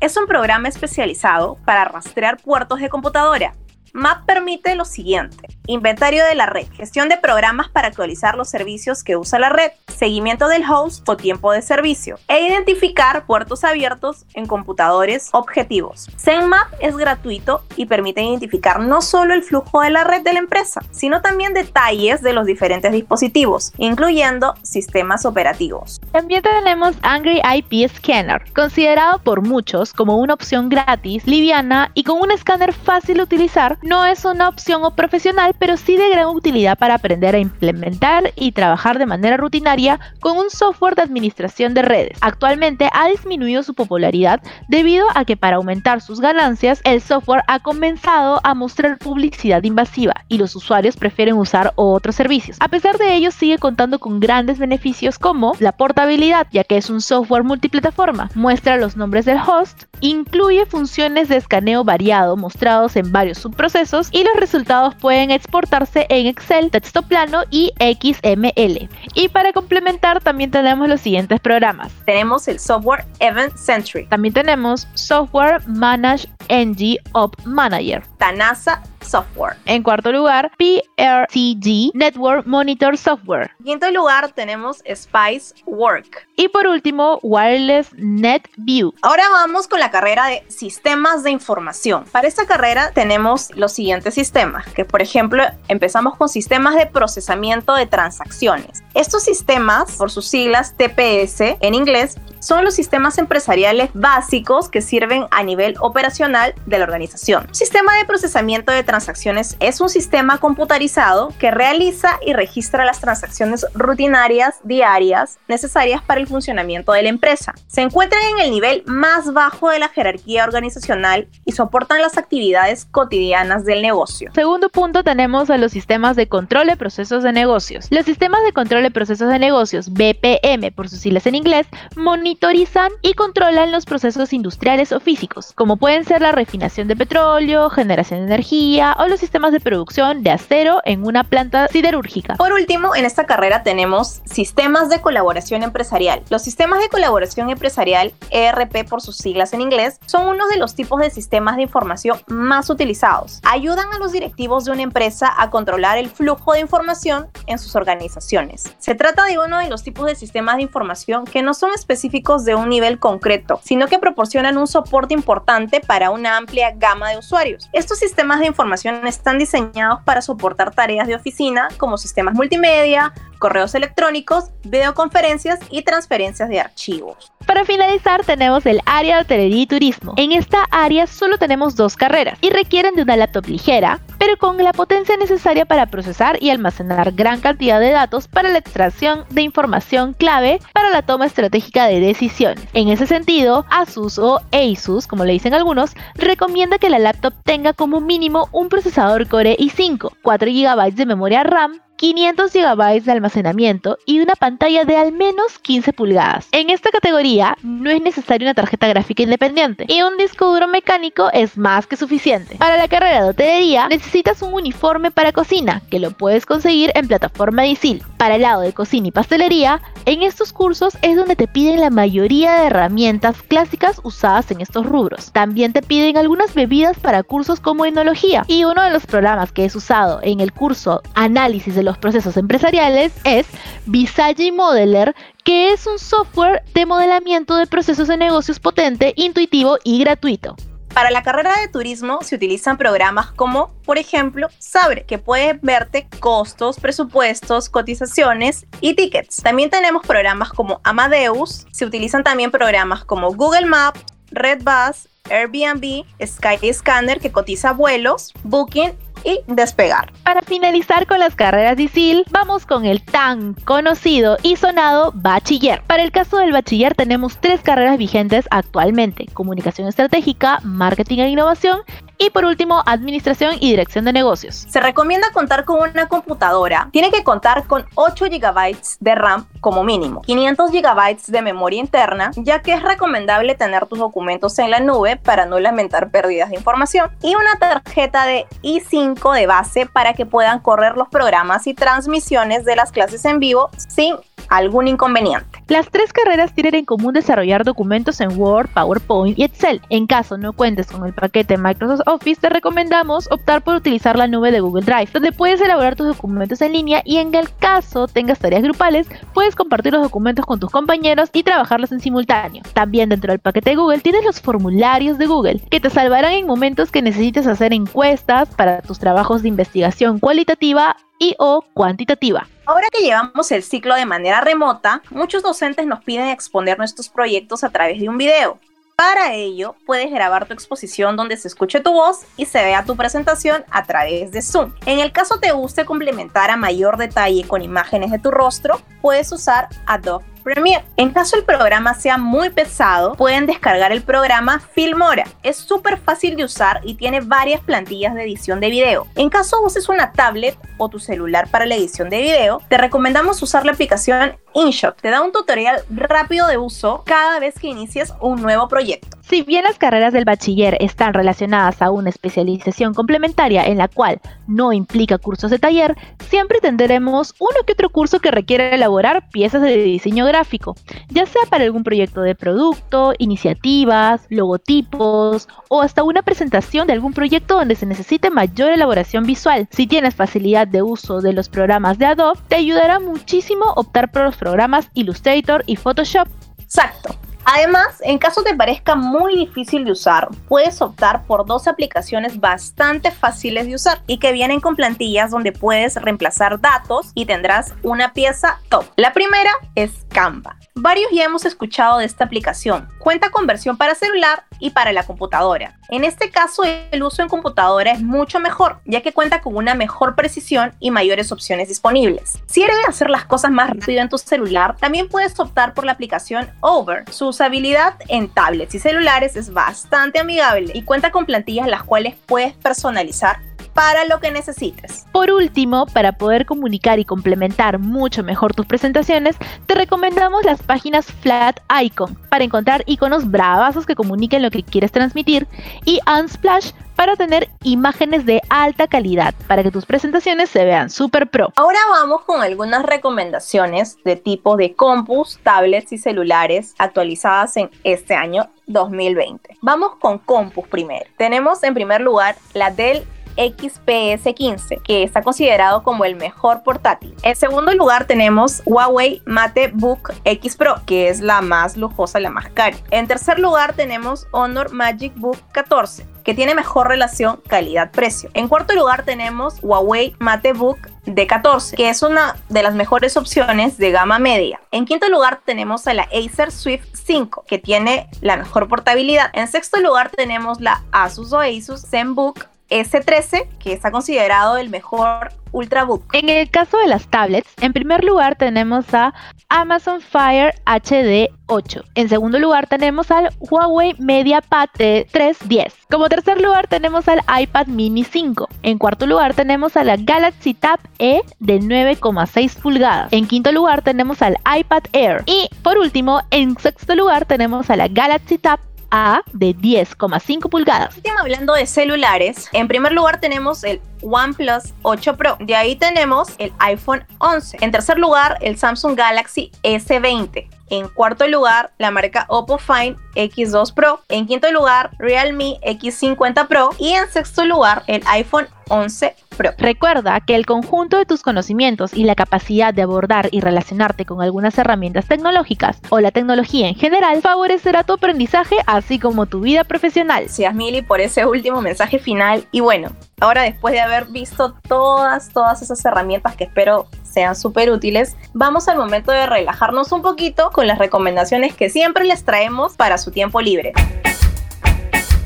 Es 0.00 0.16
un 0.16 0.26
programa 0.26 0.68
especializado 0.68 1.56
para 1.64 1.84
rastrear 1.84 2.38
puertos 2.38 2.80
de 2.80 2.88
computadora. 2.88 3.54
Map 3.96 4.26
permite 4.26 4.74
lo 4.74 4.84
siguiente. 4.84 5.48
Inventario 5.66 6.24
de 6.26 6.34
la 6.34 6.44
red, 6.44 6.68
gestión 6.76 7.08
de 7.08 7.16
programas 7.16 7.70
para 7.70 7.88
actualizar 7.88 8.36
los 8.36 8.50
servicios 8.50 9.02
que 9.02 9.16
usa 9.16 9.38
la 9.38 9.48
red, 9.48 9.72
seguimiento 9.88 10.48
del 10.48 10.70
host 10.70 11.08
o 11.08 11.16
tiempo 11.16 11.50
de 11.50 11.62
servicio 11.62 12.18
e 12.28 12.46
identificar 12.46 13.24
puertos 13.24 13.64
abiertos 13.64 14.26
en 14.34 14.44
computadores 14.46 15.30
objetivos. 15.32 16.08
ZenMap 16.18 16.68
es 16.80 16.94
gratuito 16.96 17.62
y 17.74 17.86
permite 17.86 18.22
identificar 18.22 18.80
no 18.80 19.00
solo 19.00 19.32
el 19.32 19.42
flujo 19.42 19.80
de 19.80 19.90
la 19.90 20.04
red 20.04 20.22
de 20.22 20.34
la 20.34 20.40
empresa, 20.40 20.82
sino 20.90 21.22
también 21.22 21.54
detalles 21.54 22.20
de 22.20 22.34
los 22.34 22.44
diferentes 22.44 22.92
dispositivos, 22.92 23.72
incluyendo 23.78 24.54
sistemas 24.62 25.24
operativos. 25.24 26.02
También 26.12 26.42
tenemos 26.42 26.96
Angry 27.00 27.40
IP 27.42 27.90
Scanner, 27.90 28.42
considerado 28.52 29.20
por 29.20 29.40
muchos 29.40 29.94
como 29.94 30.18
una 30.18 30.34
opción 30.34 30.68
gratis, 30.68 31.26
liviana 31.26 31.90
y 31.94 32.04
con 32.04 32.20
un 32.20 32.30
escáner 32.30 32.74
fácil 32.74 33.16
de 33.16 33.22
utilizar, 33.22 33.78
no 33.86 34.04
es 34.04 34.24
una 34.24 34.48
opción 34.48 34.84
o 34.84 34.90
profesional 34.90 35.54
pero 35.58 35.76
sí 35.76 35.96
de 35.96 36.10
gran 36.10 36.26
utilidad 36.26 36.76
para 36.76 36.94
aprender 36.94 37.34
a 37.34 37.38
implementar 37.38 38.32
y 38.34 38.52
trabajar 38.52 38.98
de 38.98 39.06
manera 39.06 39.36
rutinaria 39.36 40.00
con 40.20 40.36
un 40.36 40.50
software 40.50 40.96
de 40.96 41.02
administración 41.02 41.72
de 41.72 41.82
redes. 41.82 42.18
Actualmente 42.20 42.88
ha 42.92 43.08
disminuido 43.08 43.62
su 43.62 43.74
popularidad 43.74 44.40
debido 44.68 45.06
a 45.14 45.24
que 45.24 45.36
para 45.36 45.56
aumentar 45.56 46.00
sus 46.00 46.20
ganancias 46.20 46.80
el 46.84 47.00
software 47.00 47.44
ha 47.46 47.60
comenzado 47.60 48.40
a 48.42 48.54
mostrar 48.54 48.98
publicidad 48.98 49.62
invasiva 49.62 50.14
y 50.28 50.38
los 50.38 50.56
usuarios 50.56 50.96
prefieren 50.96 51.36
usar 51.36 51.72
otros 51.76 52.16
servicios. 52.16 52.56
A 52.60 52.68
pesar 52.68 52.98
de 52.98 53.14
ello 53.14 53.30
sigue 53.30 53.58
contando 53.58 54.00
con 54.00 54.18
grandes 54.18 54.58
beneficios 54.58 55.18
como 55.18 55.52
la 55.60 55.72
portabilidad, 55.72 56.48
ya 56.50 56.64
que 56.64 56.76
es 56.76 56.90
un 56.90 57.00
software 57.00 57.44
multiplataforma, 57.44 58.30
muestra 58.34 58.76
los 58.76 58.96
nombres 58.96 59.24
del 59.24 59.38
host, 59.38 59.84
incluye 60.00 60.66
funciones 60.66 61.28
de 61.28 61.36
escaneo 61.36 61.84
variado 61.84 62.36
mostrados 62.36 62.96
en 62.96 63.12
varios 63.12 63.38
subprocesos 63.38 63.75
y 64.10 64.24
los 64.24 64.36
resultados 64.36 64.94
pueden 64.94 65.30
exportarse 65.30 66.06
en 66.08 66.26
Excel, 66.26 66.70
texto 66.70 67.02
plano 67.02 67.42
y 67.50 67.74
XML. 67.78 68.88
Y 69.14 69.28
para 69.28 69.52
complementar 69.52 70.22
también 70.22 70.50
tenemos 70.50 70.88
los 70.88 71.02
siguientes 71.02 71.40
programas. 71.40 71.92
Tenemos 72.06 72.48
el 72.48 72.58
software 72.58 73.04
Event 73.18 73.54
Century. 73.54 74.06
También 74.06 74.32
tenemos 74.32 74.88
Software 74.94 75.60
Manage 75.66 76.26
NG 76.48 76.96
Op 77.12 77.36
Manager. 77.44 78.02
Tanasa 78.16 78.82
Software. 79.02 79.56
En 79.66 79.82
cuarto 79.82 80.10
lugar, 80.10 80.50
PRTG 80.58 81.92
Network 81.94 82.46
Monitor 82.46 82.96
Software. 82.96 83.50
En 83.60 83.66
quinto 83.66 83.90
lugar 83.90 84.32
tenemos 84.32 84.82
Spice 84.92 85.54
Work. 85.66 86.28
Y 86.36 86.48
por 86.48 86.66
último, 86.66 87.20
Wireless 87.22 87.92
Net 87.94 88.48
View. 88.56 88.94
Ahora 89.02 89.24
vamos 89.30 89.68
con 89.68 89.80
la 89.80 89.90
carrera 89.90 90.26
de 90.26 90.44
sistemas 90.48 91.22
de 91.22 91.30
información. 91.30 92.04
Para 92.10 92.26
esta 92.26 92.46
carrera 92.46 92.90
tenemos 92.92 93.54
los 93.54 93.65
siguientes 93.72 94.14
sistemas, 94.14 94.66
que 94.68 94.84
por 94.84 95.02
ejemplo 95.02 95.42
empezamos 95.68 96.16
con 96.16 96.28
sistemas 96.28 96.76
de 96.76 96.86
procesamiento 96.86 97.74
de 97.74 97.86
transacciones. 97.86 98.82
Estos 98.94 99.24
sistemas, 99.24 99.92
por 99.92 100.10
sus 100.10 100.26
siglas 100.26 100.74
TPS 100.76 101.56
en 101.60 101.74
inglés, 101.74 102.16
son 102.40 102.64
los 102.64 102.74
sistemas 102.74 103.18
empresariales 103.18 103.90
básicos 103.94 104.68
que 104.68 104.80
sirven 104.80 105.26
a 105.30 105.42
nivel 105.42 105.74
operacional 105.80 106.54
de 106.66 106.78
la 106.78 106.84
organización. 106.84 107.52
sistema 107.52 107.96
de 107.96 108.04
procesamiento 108.04 108.72
de 108.72 108.84
transacciones 108.84 109.56
es 109.60 109.80
un 109.80 109.88
sistema 109.88 110.38
computarizado 110.38 111.32
que 111.38 111.50
realiza 111.50 112.18
y 112.24 112.34
registra 112.34 112.84
las 112.84 113.00
transacciones 113.00 113.66
rutinarias 113.74 114.56
diarias 114.62 115.38
necesarias 115.48 116.02
para 116.02 116.20
el 116.20 116.26
funcionamiento 116.26 116.92
de 116.92 117.02
la 117.02 117.08
empresa. 117.08 117.54
Se 117.66 117.82
encuentran 117.82 118.22
en 118.22 118.44
el 118.44 118.50
nivel 118.50 118.82
más 118.86 119.32
bajo 119.32 119.70
de 119.70 119.78
la 119.78 119.88
jerarquía 119.88 120.44
organizacional 120.44 121.28
y 121.44 121.52
soportan 121.52 122.00
las 122.00 122.16
actividades 122.16 122.84
cotidianas 122.84 123.45
del 123.64 123.82
negocio. 123.82 124.30
Segundo 124.34 124.68
punto 124.68 125.04
tenemos 125.04 125.50
a 125.50 125.58
los 125.58 125.72
sistemas 125.72 126.16
de 126.16 126.28
control 126.28 126.66
de 126.66 126.76
procesos 126.76 127.22
de 127.22 127.32
negocios. 127.32 127.86
Los 127.90 128.04
sistemas 128.04 128.42
de 128.44 128.52
control 128.52 128.82
de 128.82 128.90
procesos 128.90 129.28
de 129.28 129.38
negocios, 129.38 129.90
BPM 129.90 130.72
por 130.72 130.88
sus 130.88 131.00
siglas 131.00 131.26
en 131.26 131.36
inglés, 131.36 131.66
monitorizan 131.96 132.90
y 133.02 133.14
controlan 133.14 133.72
los 133.72 133.86
procesos 133.86 134.32
industriales 134.32 134.92
o 134.92 135.00
físicos, 135.00 135.52
como 135.54 135.76
pueden 135.76 136.04
ser 136.04 136.22
la 136.22 136.32
refinación 136.32 136.88
de 136.88 136.96
petróleo, 136.96 137.70
generación 137.70 138.20
de 138.20 138.26
energía 138.26 138.96
o 138.98 139.06
los 139.06 139.20
sistemas 139.20 139.52
de 139.52 139.60
producción 139.60 140.22
de 140.22 140.30
acero 140.30 140.80
en 140.84 141.04
una 141.04 141.24
planta 141.24 141.68
siderúrgica. 141.68 142.34
Por 142.34 142.52
último, 142.52 142.94
en 142.94 143.04
esta 143.04 143.26
carrera 143.26 143.62
tenemos 143.62 144.20
sistemas 144.24 144.88
de 144.88 145.00
colaboración 145.00 145.62
empresarial. 145.62 146.22
Los 146.30 146.42
sistemas 146.42 146.80
de 146.80 146.88
colaboración 146.88 147.50
empresarial, 147.50 148.12
ERP 148.30 148.88
por 148.88 149.00
sus 149.00 149.16
siglas 149.16 149.52
en 149.52 149.60
inglés, 149.60 150.00
son 150.06 150.26
uno 150.26 150.46
de 150.48 150.58
los 150.58 150.74
tipos 150.74 151.00
de 151.00 151.10
sistemas 151.10 151.56
de 151.56 151.62
información 151.62 152.18
más 152.26 152.70
utilizados. 152.70 153.35
Ayudan 153.44 153.92
a 153.92 153.98
los 153.98 154.12
directivos 154.12 154.64
de 154.64 154.72
una 154.72 154.82
empresa 154.82 155.32
a 155.36 155.50
controlar 155.50 155.98
el 155.98 156.10
flujo 156.10 156.52
de 156.52 156.60
información 156.60 157.28
en 157.46 157.58
sus 157.58 157.76
organizaciones. 157.76 158.74
Se 158.78 158.94
trata 158.94 159.24
de 159.24 159.38
uno 159.38 159.58
de 159.58 159.68
los 159.68 159.82
tipos 159.82 160.06
de 160.06 160.14
sistemas 160.14 160.56
de 160.56 160.62
información 160.62 161.24
que 161.24 161.42
no 161.42 161.54
son 161.54 161.70
específicos 161.74 162.44
de 162.44 162.54
un 162.54 162.68
nivel 162.68 162.98
concreto, 162.98 163.60
sino 163.62 163.86
que 163.86 163.98
proporcionan 163.98 164.58
un 164.58 164.66
soporte 164.66 165.14
importante 165.14 165.80
para 165.80 166.10
una 166.10 166.36
amplia 166.36 166.72
gama 166.76 167.10
de 167.10 167.18
usuarios. 167.18 167.68
Estos 167.72 167.98
sistemas 167.98 168.40
de 168.40 168.46
información 168.46 169.06
están 169.06 169.38
diseñados 169.38 170.00
para 170.04 170.22
soportar 170.22 170.74
tareas 170.74 171.06
de 171.06 171.14
oficina 171.14 171.68
como 171.78 171.98
sistemas 171.98 172.34
multimedia, 172.34 173.12
correos 173.38 173.74
electrónicos, 173.74 174.50
videoconferencias 174.64 175.60
y 175.70 175.82
transferencias 175.82 176.48
de 176.48 176.60
archivos. 176.60 177.32
Para 177.46 177.64
finalizar 177.64 178.24
tenemos 178.24 178.66
el 178.66 178.80
área 178.86 179.16
de 179.16 179.22
hotelería 179.22 179.62
y 179.62 179.66
turismo. 179.66 180.14
En 180.16 180.32
esta 180.32 180.64
área 180.70 181.06
solo 181.06 181.38
tenemos 181.38 181.76
dos 181.76 181.96
carreras 181.96 182.38
y 182.40 182.50
requieren 182.50 182.94
de 182.94 183.02
una 183.02 183.16
laptop 183.26 183.48
ligera, 183.48 184.00
pero 184.18 184.36
con 184.36 184.56
la 184.56 184.72
potencia 184.72 185.16
necesaria 185.16 185.66
para 185.66 185.86
procesar 185.86 186.38
y 186.40 186.50
almacenar 186.50 187.12
gran 187.12 187.40
cantidad 187.40 187.80
de 187.80 187.90
datos 187.90 188.28
para 188.28 188.50
la 188.50 188.58
extracción 188.58 189.24
de 189.30 189.42
información 189.42 190.14
clave 190.14 190.60
para 190.72 190.90
la 190.90 191.02
toma 191.02 191.26
estratégica 191.26 191.86
de 191.86 192.00
decisiones. 192.00 192.64
En 192.72 192.88
ese 192.88 193.06
sentido, 193.06 193.66
Asus 193.68 194.18
o 194.18 194.40
Asus, 194.52 195.06
como 195.06 195.24
le 195.24 195.32
dicen 195.32 195.54
algunos, 195.54 195.94
recomienda 196.14 196.78
que 196.78 196.90
la 196.90 197.00
laptop 197.00 197.34
tenga 197.44 197.72
como 197.72 198.00
mínimo 198.00 198.48
un 198.52 198.68
procesador 198.68 199.26
Core 199.26 199.56
i5, 199.58 200.12
4 200.22 200.50
GB 200.50 200.94
de 200.94 201.06
memoria 201.06 201.42
RAM, 201.42 201.80
500 201.96 202.52
GB 202.52 203.02
de 203.02 203.12
almacenamiento 203.12 203.98
y 204.04 204.20
una 204.20 204.34
pantalla 204.34 204.84
de 204.84 204.96
al 204.96 205.12
menos 205.12 205.58
15 205.60 205.92
pulgadas. 205.92 206.48
En 206.52 206.70
esta 206.70 206.90
categoría 206.90 207.56
no 207.62 207.90
es 207.90 208.02
necesaria 208.02 208.46
una 208.46 208.54
tarjeta 208.54 208.86
gráfica 208.88 209.22
independiente 209.22 209.86
y 209.88 210.02
un 210.02 210.16
disco 210.16 210.52
duro 210.52 210.68
mecánico 210.68 211.30
es 211.32 211.56
más 211.56 211.86
que 211.86 211.96
suficiente. 211.96 212.56
Para 212.56 212.76
la 212.76 212.88
carrera 212.88 213.22
de 213.22 213.30
hotelería 213.30 213.88
necesitas 213.88 214.42
un 214.42 214.52
uniforme 214.52 215.10
para 215.10 215.32
cocina 215.32 215.82
que 215.90 215.98
lo 215.98 216.10
puedes 216.10 216.44
conseguir 216.44 216.92
en 216.94 217.08
plataforma 217.08 217.66
ISIL. 217.66 218.02
Para 218.18 218.36
el 218.36 218.42
lado 218.42 218.60
de 218.60 218.72
cocina 218.72 219.08
y 219.08 219.10
pastelería, 219.12 219.80
en 220.04 220.22
estos 220.22 220.52
cursos 220.52 220.96
es 221.02 221.16
donde 221.16 221.36
te 221.36 221.48
piden 221.48 221.80
la 221.80 221.90
mayoría 221.90 222.60
de 222.60 222.66
herramientas 222.66 223.42
clásicas 223.42 224.00
usadas 224.04 224.50
en 224.50 224.60
estos 224.60 224.86
rubros. 224.86 225.32
También 225.32 225.72
te 225.72 225.82
piden 225.82 226.16
algunas 226.16 226.54
bebidas 226.54 226.98
para 226.98 227.22
cursos 227.22 227.60
como 227.60 227.84
enología 227.86 228.44
y 228.46 228.64
uno 228.64 228.82
de 228.82 228.90
los 228.90 229.06
programas 229.06 229.52
que 229.52 229.64
es 229.64 229.74
usado 229.74 230.20
en 230.22 230.40
el 230.40 230.52
curso 230.52 231.02
Análisis 231.14 231.74
de 231.74 231.85
los 231.86 231.96
procesos 231.96 232.36
empresariales 232.36 233.12
es 233.24 233.46
Visage 233.86 234.52
Modeler, 234.52 235.14
que 235.44 235.72
es 235.72 235.86
un 235.86 235.98
software 235.98 236.62
de 236.74 236.84
modelamiento 236.84 237.56
de 237.56 237.66
procesos 237.66 238.08
de 238.08 238.16
negocios 238.16 238.58
potente, 238.58 239.14
intuitivo 239.16 239.78
y 239.84 240.00
gratuito. 240.00 240.56
Para 240.92 241.10
la 241.10 241.22
carrera 241.22 241.52
de 241.60 241.68
turismo 241.68 242.22
se 242.22 242.34
utilizan 242.34 242.76
programas 242.76 243.30
como, 243.30 243.70
por 243.84 243.98
ejemplo, 243.98 244.48
Sabre, 244.58 245.04
que 245.04 245.18
puede 245.18 245.58
verte 245.62 246.08
costos, 246.18 246.80
presupuestos, 246.80 247.68
cotizaciones 247.68 248.66
y 248.80 248.94
tickets. 248.94 249.36
También 249.36 249.70
tenemos 249.70 250.04
programas 250.04 250.50
como 250.52 250.80
Amadeus, 250.82 251.66
se 251.70 251.84
utilizan 251.84 252.24
también 252.24 252.50
programas 252.50 253.04
como 253.04 253.32
Google 253.32 253.66
Maps, 253.66 254.00
Redbus, 254.32 255.08
Airbnb, 255.30 256.04
Skyscanner 256.24 257.20
que 257.20 257.30
cotiza 257.30 257.72
vuelos, 257.72 258.32
Booking 258.42 258.92
y 259.26 259.40
despegar. 259.52 260.12
Para 260.22 260.40
finalizar 260.40 261.06
con 261.06 261.18
las 261.18 261.34
carreras 261.34 261.76
de 261.76 261.82
ISIL, 261.82 262.24
vamos 262.30 262.64
con 262.64 262.86
el 262.86 263.02
tan 263.02 263.54
conocido 263.54 264.38
y 264.42 264.56
sonado 264.56 265.12
bachiller. 265.14 265.82
Para 265.82 266.04
el 266.04 266.12
caso 266.12 266.38
del 266.38 266.52
bachiller 266.52 266.94
tenemos 266.94 267.38
tres 267.38 267.60
carreras 267.60 267.98
vigentes 267.98 268.46
actualmente, 268.50 269.26
comunicación 269.34 269.88
estratégica, 269.88 270.60
marketing 270.62 271.18
e 271.18 271.28
innovación 271.30 271.80
Y 272.18 272.30
por 272.30 272.44
último, 272.44 272.82
administración 272.86 273.56
y 273.60 273.70
dirección 273.70 274.04
de 274.04 274.12
negocios. 274.12 274.66
Se 274.68 274.80
recomienda 274.80 275.30
contar 275.32 275.64
con 275.64 275.80
una 275.80 276.08
computadora. 276.08 276.88
Tiene 276.92 277.10
que 277.10 277.22
contar 277.22 277.66
con 277.66 277.84
8 277.94 278.26
GB 278.26 278.76
de 279.00 279.14
RAM 279.14 279.46
como 279.60 279.84
mínimo, 279.84 280.22
500 280.22 280.70
GB 280.70 281.16
de 281.26 281.42
memoria 281.42 281.80
interna, 281.80 282.30
ya 282.36 282.62
que 282.62 282.72
es 282.72 282.82
recomendable 282.82 283.54
tener 283.54 283.86
tus 283.86 283.98
documentos 283.98 284.58
en 284.58 284.70
la 284.70 284.80
nube 284.80 285.16
para 285.16 285.46
no 285.46 285.58
lamentar 285.58 286.10
pérdidas 286.10 286.50
de 286.50 286.56
información, 286.56 287.10
y 287.22 287.34
una 287.34 287.58
tarjeta 287.58 288.24
de 288.24 288.46
i5 288.62 289.34
de 289.34 289.46
base 289.46 289.86
para 289.86 290.14
que 290.14 290.26
puedan 290.26 290.60
correr 290.60 290.96
los 290.96 291.08
programas 291.08 291.66
y 291.66 291.74
transmisiones 291.74 292.64
de 292.64 292.76
las 292.76 292.92
clases 292.92 293.24
en 293.24 293.40
vivo 293.40 293.70
sin 293.88 294.16
algún 294.48 294.88
inconveniente. 294.88 295.46
Las 295.68 295.90
tres 295.90 296.12
carreras 296.12 296.54
tienen 296.54 296.76
en 296.76 296.84
común 296.84 297.14
desarrollar 297.14 297.64
documentos 297.64 298.20
en 298.20 298.38
Word, 298.38 298.68
PowerPoint 298.68 299.38
y 299.38 299.44
Excel. 299.44 299.80
En 299.90 300.06
caso 300.06 300.38
no 300.38 300.52
cuentes 300.52 300.86
con 300.86 301.04
el 301.06 301.12
paquete 301.12 301.56
Microsoft 301.56 302.06
Office, 302.06 302.40
te 302.40 302.48
recomendamos 302.48 303.28
optar 303.30 303.62
por 303.62 303.74
utilizar 303.74 304.16
la 304.16 304.26
nube 304.26 304.52
de 304.52 304.60
Google 304.60 304.84
Drive, 304.84 305.08
donde 305.12 305.32
puedes 305.32 305.60
elaborar 305.60 305.96
tus 305.96 306.06
documentos 306.06 306.60
en 306.62 306.72
línea 306.72 307.02
y 307.04 307.16
en 307.16 307.34
el 307.34 307.48
caso 307.56 308.06
tengas 308.06 308.38
tareas 308.38 308.62
grupales, 308.62 309.08
puedes 309.34 309.56
compartir 309.56 309.92
los 309.92 310.02
documentos 310.02 310.46
con 310.46 310.60
tus 310.60 310.70
compañeros 310.70 311.30
y 311.32 311.42
trabajarlos 311.42 311.92
en 311.92 312.00
simultáneo. 312.00 312.62
También 312.74 313.08
dentro 313.08 313.32
del 313.32 313.40
paquete 313.40 313.70
de 313.70 313.76
Google 313.76 314.00
tienes 314.00 314.24
los 314.24 314.40
formularios 314.40 315.18
de 315.18 315.26
Google, 315.26 315.60
que 315.70 315.80
te 315.80 315.90
salvarán 315.90 316.32
en 316.32 316.46
momentos 316.46 316.90
que 316.90 317.02
necesites 317.02 317.46
hacer 317.46 317.72
encuestas 317.72 318.48
para 318.54 318.82
tus 318.82 318.98
trabajos 318.98 319.42
de 319.42 319.48
investigación 319.48 320.18
cualitativa 320.18 320.96
y 321.18 321.34
o 321.38 321.64
cuantitativa. 321.74 322.46
Ahora 322.66 322.88
que 322.90 323.04
llevamos 323.04 323.52
el 323.52 323.62
ciclo 323.62 323.94
de 323.94 324.06
manera 324.06 324.40
remota, 324.40 325.00
muchos 325.10 325.44
docentes 325.44 325.86
nos 325.86 326.02
piden 326.02 326.26
exponer 326.26 326.76
nuestros 326.78 327.08
proyectos 327.08 327.62
a 327.62 327.70
través 327.70 328.00
de 328.00 328.08
un 328.08 328.18
video. 328.18 328.58
Para 328.96 329.34
ello, 329.34 329.76
puedes 329.86 330.10
grabar 330.10 330.46
tu 330.46 330.54
exposición 330.54 331.14
donde 331.16 331.36
se 331.36 331.46
escuche 331.46 331.78
tu 331.78 331.92
voz 331.92 332.22
y 332.36 332.44
se 332.46 332.64
vea 332.64 332.84
tu 332.84 332.96
presentación 332.96 333.64
a 333.70 333.84
través 333.84 334.32
de 334.32 334.42
Zoom. 334.42 334.72
En 334.84 334.98
el 334.98 335.12
caso 335.12 335.38
te 335.38 335.52
guste 335.52 335.84
complementar 335.84 336.50
a 336.50 336.56
mayor 336.56 336.96
detalle 336.96 337.46
con 337.46 337.62
imágenes 337.62 338.10
de 338.10 338.18
tu 338.18 338.32
rostro, 338.32 338.80
puedes 339.00 339.30
usar 339.30 339.68
Adobe 339.86 340.24
Premiere. 340.46 340.84
En 340.96 341.10
caso 341.10 341.36
el 341.36 341.42
programa 341.42 341.92
sea 341.94 342.18
muy 342.18 342.50
pesado, 342.50 343.16
pueden 343.16 343.46
descargar 343.46 343.90
el 343.90 344.02
programa 344.02 344.60
Filmora. 344.60 345.24
Es 345.42 345.56
súper 345.56 345.98
fácil 345.98 346.36
de 346.36 346.44
usar 346.44 346.80
y 346.84 346.94
tiene 346.94 347.20
varias 347.20 347.60
plantillas 347.62 348.14
de 348.14 348.22
edición 348.22 348.60
de 348.60 348.70
video. 348.70 349.08
En 349.16 349.28
caso 349.28 349.60
uses 349.64 349.88
una 349.88 350.12
tablet 350.12 350.56
o 350.78 350.88
tu 350.88 351.00
celular 351.00 351.48
para 351.50 351.66
la 351.66 351.74
edición 351.74 352.10
de 352.10 352.20
video, 352.20 352.62
te 352.68 352.78
recomendamos 352.78 353.42
usar 353.42 353.66
la 353.66 353.72
aplicación 353.72 354.36
InShot. 354.56 355.00
Te 355.00 355.10
da 355.10 355.22
un 355.22 355.32
tutorial 355.32 355.82
rápido 355.90 356.46
de 356.46 356.58
uso 356.58 357.02
cada 357.04 357.38
vez 357.38 357.58
que 357.58 357.68
inicies 357.68 358.14
un 358.20 358.40
nuevo 358.40 358.68
proyecto. 358.68 359.16
Si 359.28 359.42
bien 359.42 359.64
las 359.64 359.76
carreras 359.76 360.12
del 360.12 360.24
bachiller 360.24 360.76
están 360.78 361.12
relacionadas 361.12 361.82
a 361.82 361.90
una 361.90 362.10
especialización 362.10 362.94
complementaria 362.94 363.66
en 363.66 363.76
la 363.76 363.88
cual 363.88 364.20
no 364.46 364.72
implica 364.72 365.18
cursos 365.18 365.50
de 365.50 365.58
taller, 365.58 365.96
siempre 366.28 366.60
tendremos 366.60 367.34
uno 367.40 367.56
que 367.66 367.72
otro 367.72 367.90
curso 367.90 368.20
que 368.20 368.30
requiere 368.30 368.72
elaborar 368.72 369.28
piezas 369.30 369.62
de 369.62 369.78
diseño 369.78 370.24
gráfico, 370.26 370.76
ya 371.08 371.26
sea 371.26 371.42
para 371.50 371.64
algún 371.64 371.82
proyecto 371.82 372.20
de 372.20 372.36
producto, 372.36 373.14
iniciativas, 373.18 374.24
logotipos 374.28 375.48
o 375.68 375.82
hasta 375.82 376.04
una 376.04 376.22
presentación 376.22 376.86
de 376.86 376.92
algún 376.92 377.12
proyecto 377.12 377.56
donde 377.56 377.74
se 377.74 377.84
necesite 377.84 378.30
mayor 378.30 378.70
elaboración 378.70 379.24
visual. 379.24 379.66
Si 379.72 379.88
tienes 379.88 380.14
facilidad 380.14 380.68
de 380.68 380.82
uso 380.82 381.20
de 381.20 381.32
los 381.32 381.48
programas 381.48 381.98
de 381.98 382.06
Adobe, 382.06 382.38
te 382.46 382.54
ayudará 382.54 383.00
muchísimo 383.00 383.64
optar 383.74 384.12
por 384.12 384.22
los 384.22 384.36
programas 384.46 384.88
Illustrator 384.94 385.64
y 385.66 385.74
Photoshop. 385.74 386.28
Exacto. 386.60 387.18
Además, 387.44 388.00
en 388.02 388.18
caso 388.18 388.44
te 388.44 388.54
parezca 388.54 388.94
muy 388.94 389.36
difícil 389.36 389.84
de 389.84 389.90
usar, 389.92 390.28
puedes 390.48 390.80
optar 390.82 391.24
por 391.26 391.46
dos 391.46 391.66
aplicaciones 391.66 392.38
bastante 392.38 393.10
fáciles 393.10 393.66
de 393.66 393.74
usar 393.74 394.02
y 394.06 394.18
que 394.18 394.32
vienen 394.32 394.60
con 394.60 394.74
plantillas 394.74 395.30
donde 395.30 395.52
puedes 395.52 395.94
reemplazar 395.96 396.60
datos 396.60 397.12
y 397.14 397.26
tendrás 397.26 397.74
una 397.82 398.12
pieza 398.12 398.60
top. 398.68 398.84
La 398.96 399.12
primera 399.12 399.50
es 399.76 399.92
Canva. 400.08 400.56
Varios 400.74 401.10
ya 401.12 401.24
hemos 401.24 401.44
escuchado 401.44 401.98
de 401.98 402.04
esta 402.04 402.24
aplicación. 402.24 402.88
Cuenta 402.98 403.30
con 403.30 403.46
versión 403.46 403.76
para 403.76 403.94
celular 403.94 404.44
y 404.58 404.70
para 404.70 404.92
la 404.92 405.04
computadora. 405.04 405.78
En 405.88 406.04
este 406.04 406.30
caso, 406.30 406.62
el 406.64 407.02
uso 407.02 407.22
en 407.22 407.28
computadora 407.28 407.92
es 407.92 408.02
mucho 408.02 408.40
mejor, 408.40 408.80
ya 408.84 409.00
que 409.00 409.12
cuenta 409.12 409.40
con 409.40 409.56
una 409.56 409.74
mejor 409.74 410.14
precisión 410.14 410.74
y 410.80 410.90
mayores 410.90 411.32
opciones 411.32 411.68
disponibles. 411.68 412.38
Si 412.46 412.62
eres 412.62 412.76
de 412.76 412.84
hacer 412.88 413.10
las 413.10 413.24
cosas 413.24 413.50
más 413.50 413.70
rápido 413.70 414.00
en 414.00 414.08
tu 414.08 414.18
celular, 414.18 414.76
también 414.76 415.08
puedes 415.08 415.38
optar 415.38 415.74
por 415.74 415.84
la 415.84 415.92
aplicación 415.92 416.50
Over. 416.60 417.04
Su 417.10 417.28
usabilidad 417.28 417.94
en 418.08 418.28
tablets 418.28 418.74
y 418.74 418.78
celulares 418.78 419.36
es 419.36 419.52
bastante 419.52 420.18
amigable 420.18 420.72
y 420.74 420.82
cuenta 420.82 421.10
con 421.10 421.26
plantillas 421.26 421.68
las 421.68 421.82
cuales 421.84 422.14
puedes 422.26 422.54
personalizar 422.54 423.40
para 423.76 424.06
lo 424.06 424.20
que 424.20 424.32
necesites. 424.32 425.06
Por 425.12 425.30
último, 425.30 425.84
para 425.86 426.12
poder 426.12 426.46
comunicar 426.46 426.98
y 426.98 427.04
complementar 427.04 427.78
mucho 427.78 428.24
mejor 428.24 428.54
tus 428.54 428.64
presentaciones, 428.64 429.36
te 429.66 429.74
recomendamos 429.74 430.44
las 430.44 430.62
páginas 430.62 431.06
Flat 431.06 431.60
Icon 431.82 432.14
para 432.30 432.42
encontrar 432.42 432.82
iconos 432.86 433.30
bravazos 433.30 433.84
que 433.84 433.94
comuniquen 433.94 434.42
lo 434.42 434.50
que 434.50 434.62
quieres 434.62 434.92
transmitir 434.92 435.46
y 435.84 436.00
Unsplash 436.10 436.72
para 436.96 437.16
tener 437.16 437.50
imágenes 437.62 438.24
de 438.24 438.40
alta 438.48 438.88
calidad 438.88 439.34
para 439.46 439.62
que 439.62 439.70
tus 439.70 439.84
presentaciones 439.84 440.48
se 440.48 440.64
vean 440.64 440.88
super 440.88 441.28
pro. 441.28 441.52
Ahora 441.56 441.78
vamos 441.90 442.22
con 442.22 442.40
algunas 442.40 442.82
recomendaciones 442.82 443.98
de 444.04 444.16
tipo 444.16 444.56
de 444.56 444.74
compus, 444.74 445.38
tablets 445.42 445.92
y 445.92 445.98
celulares 445.98 446.74
actualizadas 446.78 447.58
en 447.58 447.70
este 447.84 448.14
año 448.14 448.48
2020. 448.66 449.58
Vamos 449.60 449.96
con 450.00 450.18
compus 450.18 450.66
primero. 450.68 451.04
Tenemos 451.18 451.62
en 451.62 451.74
primer 451.74 452.00
lugar 452.00 452.36
la 452.54 452.70
Dell 452.70 453.06
XPS15, 453.36 454.82
que 454.82 455.02
está 455.02 455.22
considerado 455.22 455.82
como 455.82 456.04
el 456.04 456.16
mejor 456.16 456.62
portátil. 456.62 457.14
En 457.22 457.36
segundo 457.36 457.72
lugar 457.74 458.06
tenemos 458.06 458.62
Huawei 458.64 459.22
MateBook 459.24 460.12
X 460.24 460.56
Pro, 460.56 460.76
que 460.86 461.08
es 461.08 461.20
la 461.20 461.40
más 461.40 461.76
lujosa, 461.76 462.20
la 462.20 462.30
más 462.30 462.48
cara. 462.50 462.76
En 462.90 463.06
tercer 463.06 463.38
lugar 463.38 463.74
tenemos 463.74 464.26
Honor 464.32 464.72
Magic 464.72 465.12
Book 465.16 465.38
14, 465.52 466.06
que 466.24 466.34
tiene 466.34 466.54
mejor 466.54 466.88
relación 466.88 467.40
calidad-precio. 467.46 468.30
En 468.34 468.48
cuarto 468.48 468.74
lugar 468.74 469.04
tenemos 469.04 469.58
Huawei 469.62 470.14
MateBook 470.18 470.78
D14, 471.06 471.76
que 471.76 471.88
es 471.88 472.02
una 472.02 472.36
de 472.48 472.62
las 472.62 472.74
mejores 472.74 473.16
opciones 473.16 473.76
de 473.78 473.90
gama 473.92 474.18
media. 474.18 474.60
En 474.72 474.84
quinto 474.84 475.08
lugar 475.08 475.40
tenemos 475.44 475.86
a 475.86 475.94
la 475.94 476.08
Acer 476.12 476.50
Swift 476.50 476.86
5, 476.92 477.44
que 477.46 477.58
tiene 477.58 478.08
la 478.20 478.36
mejor 478.36 478.68
portabilidad. 478.68 479.30
En 479.32 479.48
sexto 479.48 479.78
lugar 479.80 480.10
tenemos 480.10 480.60
la 480.60 480.82
Asus 480.90 481.32
o 481.32 481.40
Asus 481.40 481.82
ZenBook 481.82 482.46
S13, 482.70 483.46
que 483.58 483.72
está 483.72 483.90
considerado 483.90 484.56
el 484.56 484.68
mejor 484.70 485.28
Ultrabook. 485.52 486.14
En 486.14 486.28
el 486.28 486.50
caso 486.50 486.76
de 486.78 486.88
las 486.88 487.06
tablets, 487.08 487.48
en 487.60 487.72
primer 487.72 488.04
lugar 488.04 488.36
tenemos 488.36 488.92
a 488.92 489.14
Amazon 489.48 490.00
Fire 490.00 490.54
HD 490.66 491.30
8. 491.46 491.84
En 491.94 492.08
segundo 492.08 492.38
lugar 492.38 492.66
tenemos 492.66 493.10
al 493.10 493.30
Huawei 493.38 493.94
MediaPad 493.98 494.68
310. 494.76 495.74
Como 495.90 496.08
tercer 496.08 496.40
lugar 496.40 496.66
tenemos 496.66 497.08
al 497.08 497.22
iPad 497.40 497.68
Mini 497.68 498.04
5. 498.04 498.48
En 498.62 498.78
cuarto 498.78 499.06
lugar 499.06 499.34
tenemos 499.34 499.76
a 499.76 499.84
la 499.84 499.96
Galaxy 499.96 500.54
Tab 500.54 500.80
E 500.98 501.22
de 501.38 501.60
9,6 501.60 502.60
pulgadas. 502.60 503.12
En 503.12 503.26
quinto 503.26 503.52
lugar 503.52 503.82
tenemos 503.82 504.20
al 504.22 504.36
iPad 504.58 504.82
Air. 504.92 505.22
Y 505.26 505.48
por 505.62 505.78
último, 505.78 506.22
en 506.30 506.58
sexto 506.58 506.94
lugar 506.94 507.24
tenemos 507.24 507.70
a 507.70 507.76
la 507.76 507.88
Galaxy 507.88 508.38
Tab 508.38 508.60
a 508.90 509.22
de 509.32 509.54
10,5 509.54 510.48
pulgadas. 510.48 511.00
Hablando 511.18 511.54
de 511.54 511.66
celulares, 511.66 512.48
en 512.52 512.68
primer 512.68 512.92
lugar 512.92 513.20
tenemos 513.20 513.64
el 513.64 513.80
OnePlus 514.06 514.72
8 514.82 515.16
Pro. 515.16 515.36
De 515.40 515.54
ahí 515.54 515.76
tenemos 515.76 516.28
el 516.38 516.52
iPhone 516.58 517.04
11. 517.18 517.58
En 517.60 517.72
tercer 517.72 517.98
lugar, 517.98 518.38
el 518.40 518.56
Samsung 518.56 518.96
Galaxy 518.96 519.50
S20. 519.62 520.48
En 520.68 520.88
cuarto 520.88 521.28
lugar, 521.28 521.70
la 521.78 521.90
marca 521.90 522.26
Oppo 522.28 522.58
Find 522.58 522.96
X2 523.14 523.72
Pro. 523.72 524.00
En 524.08 524.26
quinto 524.26 524.50
lugar, 524.50 524.90
Realme 524.98 525.60
X50 525.62 526.48
Pro. 526.48 526.70
Y 526.78 526.90
en 526.90 527.08
sexto 527.08 527.44
lugar, 527.44 527.84
el 527.86 528.02
iPhone 528.06 528.48
11 528.68 529.14
Pro. 529.36 529.50
Recuerda 529.58 530.20
que 530.20 530.34
el 530.34 530.44
conjunto 530.44 530.96
de 530.96 531.06
tus 531.06 531.22
conocimientos 531.22 531.94
y 531.94 532.04
la 532.04 532.16
capacidad 532.16 532.74
de 532.74 532.82
abordar 532.82 533.28
y 533.30 533.40
relacionarte 533.40 534.04
con 534.04 534.22
algunas 534.22 534.58
herramientas 534.58 535.06
tecnológicas 535.06 535.78
o 535.90 536.00
la 536.00 536.10
tecnología 536.10 536.68
en 536.68 536.74
general 536.74 537.22
favorecerá 537.22 537.84
tu 537.84 537.92
aprendizaje 537.92 538.56
así 538.66 538.98
como 538.98 539.26
tu 539.26 539.40
vida 539.40 539.62
profesional. 539.64 540.24
Gracias 540.24 540.54
Mili 540.54 540.82
por 540.82 541.00
ese 541.00 541.26
último 541.26 541.60
mensaje 541.60 541.98
final 541.98 542.46
y 542.50 542.60
bueno, 542.60 542.90
ahora 543.20 543.42
después 543.42 543.72
de 543.72 543.80
haber 543.80 544.06
visto 544.06 544.54
todas, 544.68 545.30
todas 545.30 545.62
esas 545.62 545.84
herramientas 545.84 546.36
que 546.36 546.44
espero 546.44 546.88
sean 547.02 547.34
súper 547.34 547.70
útiles, 547.70 548.16
vamos 548.34 548.68
al 548.68 548.76
momento 548.76 549.10
de 549.12 549.26
relajarnos 549.26 549.90
un 549.92 550.02
poquito 550.02 550.50
con 550.50 550.66
las 550.66 550.78
recomendaciones 550.78 551.54
que 551.54 551.70
siempre 551.70 552.04
les 552.04 552.24
traemos 552.24 552.74
para 552.74 552.98
su 552.98 553.10
tiempo 553.10 553.40
libre. 553.40 553.72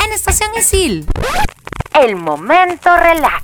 En 0.05 0.13
Estación 0.13 0.51
Isil. 0.57 1.07
El 2.01 2.17
momento 2.17 2.97
relax. 2.97 3.43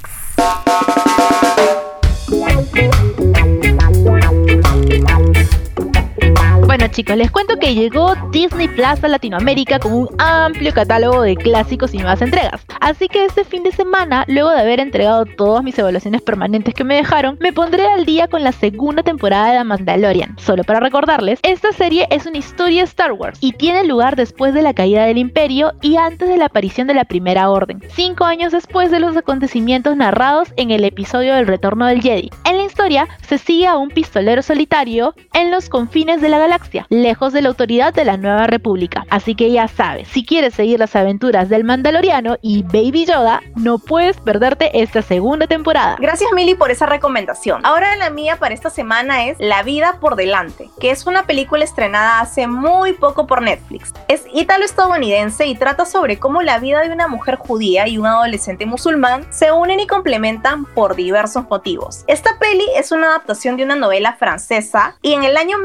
Chicos, 6.90 7.16
les 7.16 7.30
cuento 7.30 7.58
que 7.58 7.74
llegó 7.74 8.14
Disney 8.30 8.68
Plus 8.68 9.02
a 9.02 9.08
Latinoamérica 9.08 9.78
con 9.78 9.92
un 9.92 10.08
amplio 10.18 10.72
catálogo 10.72 11.22
de 11.22 11.36
clásicos 11.36 11.92
y 11.94 11.98
nuevas 11.98 12.22
entregas. 12.22 12.64
Así 12.80 13.08
que 13.08 13.24
este 13.24 13.44
fin 13.44 13.62
de 13.62 13.72
semana, 13.72 14.24
luego 14.28 14.50
de 14.50 14.60
haber 14.60 14.80
entregado 14.80 15.26
todas 15.26 15.64
mis 15.64 15.78
evaluaciones 15.78 16.22
permanentes 16.22 16.74
que 16.74 16.84
me 16.84 16.96
dejaron, 16.96 17.38
me 17.40 17.52
pondré 17.52 17.86
al 17.86 18.04
día 18.04 18.28
con 18.28 18.44
la 18.44 18.52
segunda 18.52 19.02
temporada 19.02 19.52
de 19.52 19.58
The 19.58 19.64
Mandalorian. 19.64 20.36
Solo 20.38 20.64
para 20.64 20.80
recordarles, 20.80 21.40
esta 21.42 21.72
serie 21.72 22.06
es 22.10 22.26
una 22.26 22.38
historia 22.38 22.84
Star 22.84 23.12
Wars 23.12 23.38
y 23.40 23.52
tiene 23.52 23.84
lugar 23.84 24.16
después 24.16 24.54
de 24.54 24.62
la 24.62 24.74
caída 24.74 25.04
del 25.06 25.18
imperio 25.18 25.72
y 25.82 25.96
antes 25.96 26.28
de 26.28 26.36
la 26.36 26.46
aparición 26.46 26.86
de 26.86 26.94
la 26.94 27.04
Primera 27.04 27.50
Orden, 27.50 27.82
cinco 27.94 28.24
años 28.24 28.52
después 28.52 28.90
de 28.90 29.00
los 29.00 29.16
acontecimientos 29.16 29.96
narrados 29.96 30.52
en 30.56 30.70
el 30.70 30.84
episodio 30.84 31.34
del 31.34 31.46
Retorno 31.46 31.86
del 31.86 32.02
Jedi. 32.02 32.30
En 32.44 32.58
la 32.58 32.64
historia 32.64 33.08
se 33.26 33.38
sigue 33.38 33.66
a 33.66 33.76
un 33.76 33.88
pistolero 33.88 34.42
solitario 34.42 35.14
en 35.32 35.50
los 35.50 35.68
confines 35.68 36.20
de 36.20 36.28
la 36.28 36.38
galaxia, 36.38 36.75
lejos 36.88 37.32
de 37.32 37.42
la 37.42 37.48
autoridad 37.48 37.94
de 37.94 38.04
la 38.04 38.16
Nueva 38.16 38.46
República. 38.46 39.04
Así 39.10 39.34
que 39.34 39.50
ya 39.50 39.68
sabes, 39.68 40.08
si 40.08 40.24
quieres 40.24 40.54
seguir 40.54 40.78
las 40.78 40.96
aventuras 40.96 41.48
del 41.48 41.64
Mandaloriano 41.64 42.36
y 42.42 42.62
Baby 42.62 43.06
Yoda, 43.06 43.42
no 43.54 43.78
puedes 43.78 44.18
perderte 44.18 44.82
esta 44.82 45.02
segunda 45.02 45.46
temporada. 45.46 45.96
Gracias 45.98 46.30
Mili 46.34 46.54
por 46.54 46.70
esa 46.70 46.86
recomendación. 46.86 47.64
Ahora 47.64 47.96
la 47.96 48.10
mía 48.10 48.36
para 48.36 48.54
esta 48.54 48.70
semana 48.70 49.26
es 49.26 49.36
La 49.38 49.62
vida 49.62 49.98
por 50.00 50.16
delante, 50.16 50.70
que 50.80 50.90
es 50.90 51.06
una 51.06 51.26
película 51.26 51.64
estrenada 51.64 52.20
hace 52.20 52.46
muy 52.46 52.92
poco 52.92 53.26
por 53.26 53.42
Netflix. 53.42 53.92
Es 54.08 54.24
ítalo-estadounidense 54.32 55.46
y 55.46 55.54
trata 55.54 55.84
sobre 55.84 56.18
cómo 56.18 56.42
la 56.42 56.58
vida 56.58 56.80
de 56.80 56.92
una 56.92 57.08
mujer 57.08 57.36
judía 57.36 57.86
y 57.88 57.98
un 57.98 58.06
adolescente 58.06 58.66
musulmán 58.66 59.26
se 59.30 59.52
unen 59.52 59.80
y 59.80 59.86
complementan 59.86 60.64
por 60.64 60.96
diversos 60.96 61.48
motivos. 61.48 62.04
Esta 62.06 62.38
peli 62.38 62.64
es 62.76 62.92
una 62.92 63.08
adaptación 63.08 63.56
de 63.56 63.64
una 63.64 63.76
novela 63.76 64.14
francesa 64.14 64.96
y 65.02 65.12
en 65.12 65.24
el 65.24 65.36
año 65.36 65.58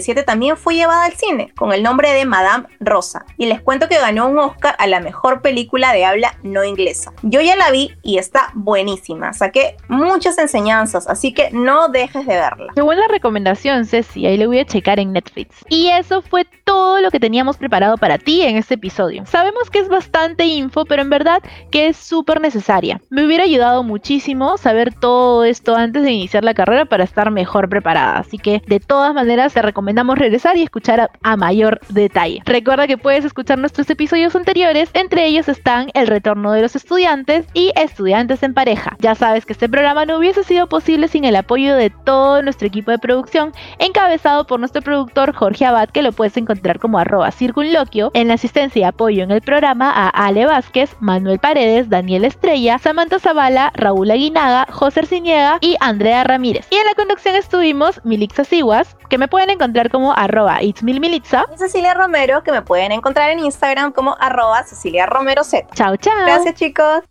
1977 0.00 0.22
también 0.22 0.56
fue 0.56 0.74
llevada 0.74 1.04
al 1.04 1.12
cine 1.12 1.52
con 1.56 1.72
el 1.72 1.82
nombre 1.82 2.12
de 2.12 2.24
Madame 2.24 2.66
Rosa. 2.80 3.24
Y 3.36 3.46
les 3.46 3.60
cuento 3.60 3.88
que 3.88 3.98
ganó 3.98 4.28
un 4.28 4.38
Oscar 4.38 4.74
a 4.78 4.86
la 4.86 5.00
mejor 5.00 5.42
película 5.42 5.92
de 5.92 6.04
habla 6.04 6.36
no 6.42 6.64
inglesa. 6.64 7.12
Yo 7.22 7.40
ya 7.40 7.56
la 7.56 7.70
vi 7.70 7.92
y 8.02 8.18
está 8.18 8.50
buenísima. 8.54 9.32
Saqué 9.32 9.76
muchas 9.88 10.38
enseñanzas, 10.38 11.08
así 11.08 11.32
que 11.32 11.50
no 11.52 11.88
dejes 11.88 12.26
de 12.26 12.34
verla. 12.34 12.72
Qué 12.74 12.82
buena 12.82 13.06
recomendación, 13.08 13.84
Ceci. 13.84 14.26
Ahí 14.26 14.36
le 14.36 14.46
voy 14.46 14.58
a 14.58 14.64
checar 14.64 14.98
en 14.98 15.12
Netflix. 15.12 15.56
Y 15.68 15.88
eso 15.88 16.22
fue 16.22 16.46
todo 16.64 17.00
lo 17.00 17.10
que 17.10 17.20
teníamos 17.20 17.56
preparado 17.56 17.96
para 17.96 18.18
ti 18.18 18.42
en 18.42 18.56
este 18.56 18.74
episodio. 18.74 19.24
Sabemos 19.26 19.70
que 19.70 19.80
es 19.80 19.88
bastante 19.88 20.44
info, 20.44 20.84
pero 20.84 21.02
en 21.02 21.10
verdad 21.10 21.42
que 21.70 21.88
es 21.88 21.96
súper 21.96 22.40
necesaria. 22.40 23.00
Me 23.10 23.24
hubiera 23.24 23.44
ayudado 23.44 23.82
muchísimo 23.82 24.56
saber 24.56 24.94
todo 24.94 25.44
esto 25.44 25.76
antes 25.76 26.02
de 26.02 26.12
iniciar 26.12 26.44
la 26.44 26.54
carrera 26.54 26.84
para 26.86 27.04
estar 27.04 27.30
mejor 27.30 27.68
preparada. 27.68 28.18
Así 28.18 28.38
que 28.38 28.62
de 28.66 28.80
todas 28.80 29.14
maneras 29.14 29.54
te 29.54 29.62
recomendamos 29.90 30.18
regresar 30.18 30.56
y 30.56 30.62
escuchar 30.62 31.10
a, 31.20 31.36
mayor 31.36 31.80
detalle. 31.88 32.42
Recuerda 32.44 32.86
que 32.86 32.96
puedes 32.96 33.24
escuchar 33.24 33.58
nuestros 33.58 33.90
episodios 33.90 34.36
anteriores, 34.36 34.88
entre 34.94 35.26
ellos 35.26 35.48
están 35.48 35.90
El 35.94 36.06
retorno 36.06 36.52
de 36.52 36.62
los 36.62 36.76
estudiantes 36.76 37.46
y 37.54 37.72
Estudiantes 37.74 38.44
en 38.44 38.54
pareja. 38.54 38.96
Ya 39.00 39.16
sabes 39.16 39.46
que 39.46 39.52
este 39.52 39.68
programa 39.68 40.04
no 40.04 40.18
hubiese 40.18 40.44
sido 40.44 40.68
posible 40.68 41.08
sin 41.08 41.24
el 41.24 41.34
apoyo 41.34 41.74
de 41.74 41.90
todo 41.90 42.40
nuestro 42.40 42.68
equipo 42.68 42.92
de 42.92 43.00
producción, 43.00 43.52
encabezado 43.80 44.46
por 44.46 44.60
nuestro 44.60 44.80
productor 44.80 45.34
Jorge 45.34 45.64
Abad, 45.64 45.88
que 45.88 46.02
lo 46.02 46.12
puedes 46.12 46.36
encontrar 46.36 46.78
como 46.78 46.98
arroba 46.98 47.32
circunloquio, 47.32 48.12
en 48.14 48.28
la 48.28 48.34
asistencia 48.34 48.80
y 48.80 48.84
apoyo 48.84 49.24
en 49.24 49.32
el 49.32 49.40
programa 49.40 49.90
a 49.90 50.08
Ale 50.08 50.46
Vázquez, 50.46 50.94
Manuel 51.00 51.40
Paredes, 51.40 51.88
Daniel 51.88 52.24
Estrella, 52.24 52.78
Samantha 52.78 53.18
Zavala, 53.18 53.72
Raúl 53.74 54.10
Aguinaga, 54.10 54.68
José 54.70 55.00
Arciniega 55.00 55.58
y 55.60 55.76
Andrea 55.80 56.22
Ramírez. 56.22 56.68
Y 56.70 56.76
en 56.76 56.84
la 56.84 56.94
conducción 56.94 57.34
estuvimos 57.34 58.00
Milixa 58.04 58.44
Siguas, 58.44 58.96
que 59.08 59.18
me 59.18 59.26
pueden 59.26 59.50
encontrar 59.50 59.79
como 59.88 60.12
arroba 60.12 60.62
itsmilmilitza. 60.62 61.46
Y 61.54 61.58
Cecilia 61.58 61.94
Romero, 61.94 62.42
que 62.42 62.52
me 62.52 62.60
pueden 62.60 62.92
encontrar 62.92 63.30
en 63.30 63.38
Instagram 63.38 63.92
como 63.92 64.14
arroba 64.20 64.62
Cecilia 64.64 65.06
Romero 65.06 65.42
Z. 65.44 65.66
Chao, 65.74 65.96
chao. 65.96 66.12
Gracias 66.26 66.56
chicos. 66.56 67.02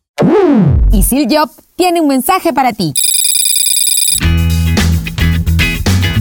Isil 0.92 1.28
Job 1.28 1.50
tiene 1.76 2.02
un 2.02 2.08
mensaje 2.08 2.54
para 2.54 2.74
ti. 2.74 2.94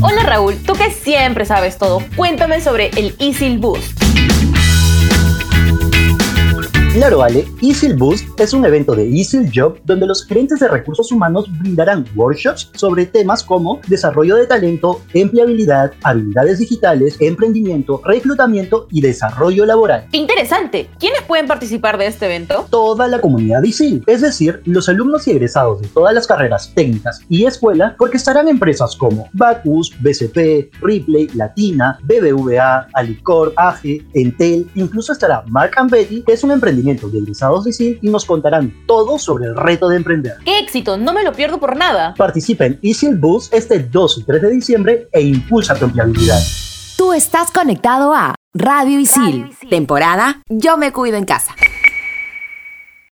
Hola 0.01 0.23
Raúl, 0.23 0.57
tú 0.63 0.75
que 0.75 0.93
siempre 0.93 1.45
sabes 1.45 1.77
todo, 1.77 2.01
cuéntame 2.15 2.61
sobre 2.61 2.91
el 2.97 3.17
Isil 3.19 3.59
Boost. 3.59 4.08
Claro, 6.95 7.22
Ale, 7.22 7.45
Easy 7.61 7.93
Boost 7.93 8.41
es 8.41 8.53
un 8.53 8.64
evento 8.64 8.95
de 8.97 9.05
Easy 9.05 9.47
Job 9.55 9.78
donde 9.84 10.07
los 10.07 10.26
gerentes 10.26 10.59
de 10.59 10.68
recursos 10.68 11.12
humanos 11.12 11.47
brindarán 11.61 12.05
workshops 12.16 12.70
sobre 12.74 13.07
temas 13.07 13.45
como 13.45 13.80
desarrollo 13.86 14.36
de 14.36 14.47
talento, 14.47 15.03
empleabilidad, 15.12 15.93
habilidades 16.03 16.59
digitales, 16.59 17.16
emprendimiento, 17.20 18.01
reclutamiento 18.05 18.89
y 18.91 19.03
desarrollo 19.03 19.66
laboral. 19.66 20.07
¡Qué 20.11 20.16
interesante! 20.16 20.89
¿Quiénes 20.99 21.22
pueden 21.22 21.47
participar 21.47 21.99
de 21.99 22.07
este 22.07 22.26
evento? 22.26 22.66
Toda 22.70 23.07
la 23.07 23.20
comunidad 23.20 23.62
ISIL, 23.62 24.03
es 24.07 24.22
decir, 24.22 24.62
los 24.64 24.89
alumnos 24.89 25.28
y 25.28 25.32
egresados 25.32 25.82
de 25.82 25.89
todas 25.89 26.14
las 26.14 26.26
carreras 26.26 26.72
técnicas 26.74 27.20
y 27.28 27.45
escuela, 27.45 27.95
porque 27.99 28.16
estarán 28.16 28.49
empresas 28.49 28.97
como 28.97 29.28
Bacus, 29.34 29.95
BCP, 30.01 30.72
Ripley, 30.80 31.28
Latina, 31.34 31.99
BBVA, 32.03 32.89
Alicorp, 32.95 33.53
AGE, 33.57 34.05
Entel, 34.14 34.68
incluso 34.74 35.12
estará 35.12 35.45
Mark 35.49 35.74
Betty, 35.91 36.22
que 36.22 36.32
es 36.32 36.43
un 36.43 36.51
emprendimiento 36.79 37.09
de 37.09 37.18
egresados 37.18 37.64
de 37.64 37.70
ISIL 37.70 37.99
y 38.03 38.09
nos 38.09 38.24
contarán 38.24 38.72
todo 38.87 39.18
sobre 39.18 39.47
el 39.47 39.57
reto 39.57 39.89
de 39.89 39.97
emprender. 39.97 40.37
¡Qué 40.45 40.59
éxito! 40.59 40.97
No 40.97 41.12
me 41.12 41.24
lo 41.24 41.33
pierdo 41.33 41.59
por 41.59 41.76
nada. 41.76 42.14
Participa 42.16 42.66
en 42.66 42.79
ISIL 42.83 43.16
Boost 43.16 43.53
este 43.53 43.81
2 43.81 44.18
y 44.18 44.22
3 44.24 44.43
de 44.43 44.51
diciembre 44.51 45.09
e 45.12 45.20
impulsa 45.20 45.74
tu 45.74 45.85
empleabilidad. 45.87 46.41
Tú 46.97 47.12
estás 47.12 47.51
conectado 47.51 48.14
a 48.14 48.35
Radio 48.55 48.99
Isil, 48.99 49.51
temporada 49.70 50.43
Yo 50.49 50.76
me 50.76 50.93
cuido 50.93 51.16
en 51.16 51.24
casa. 51.24 51.55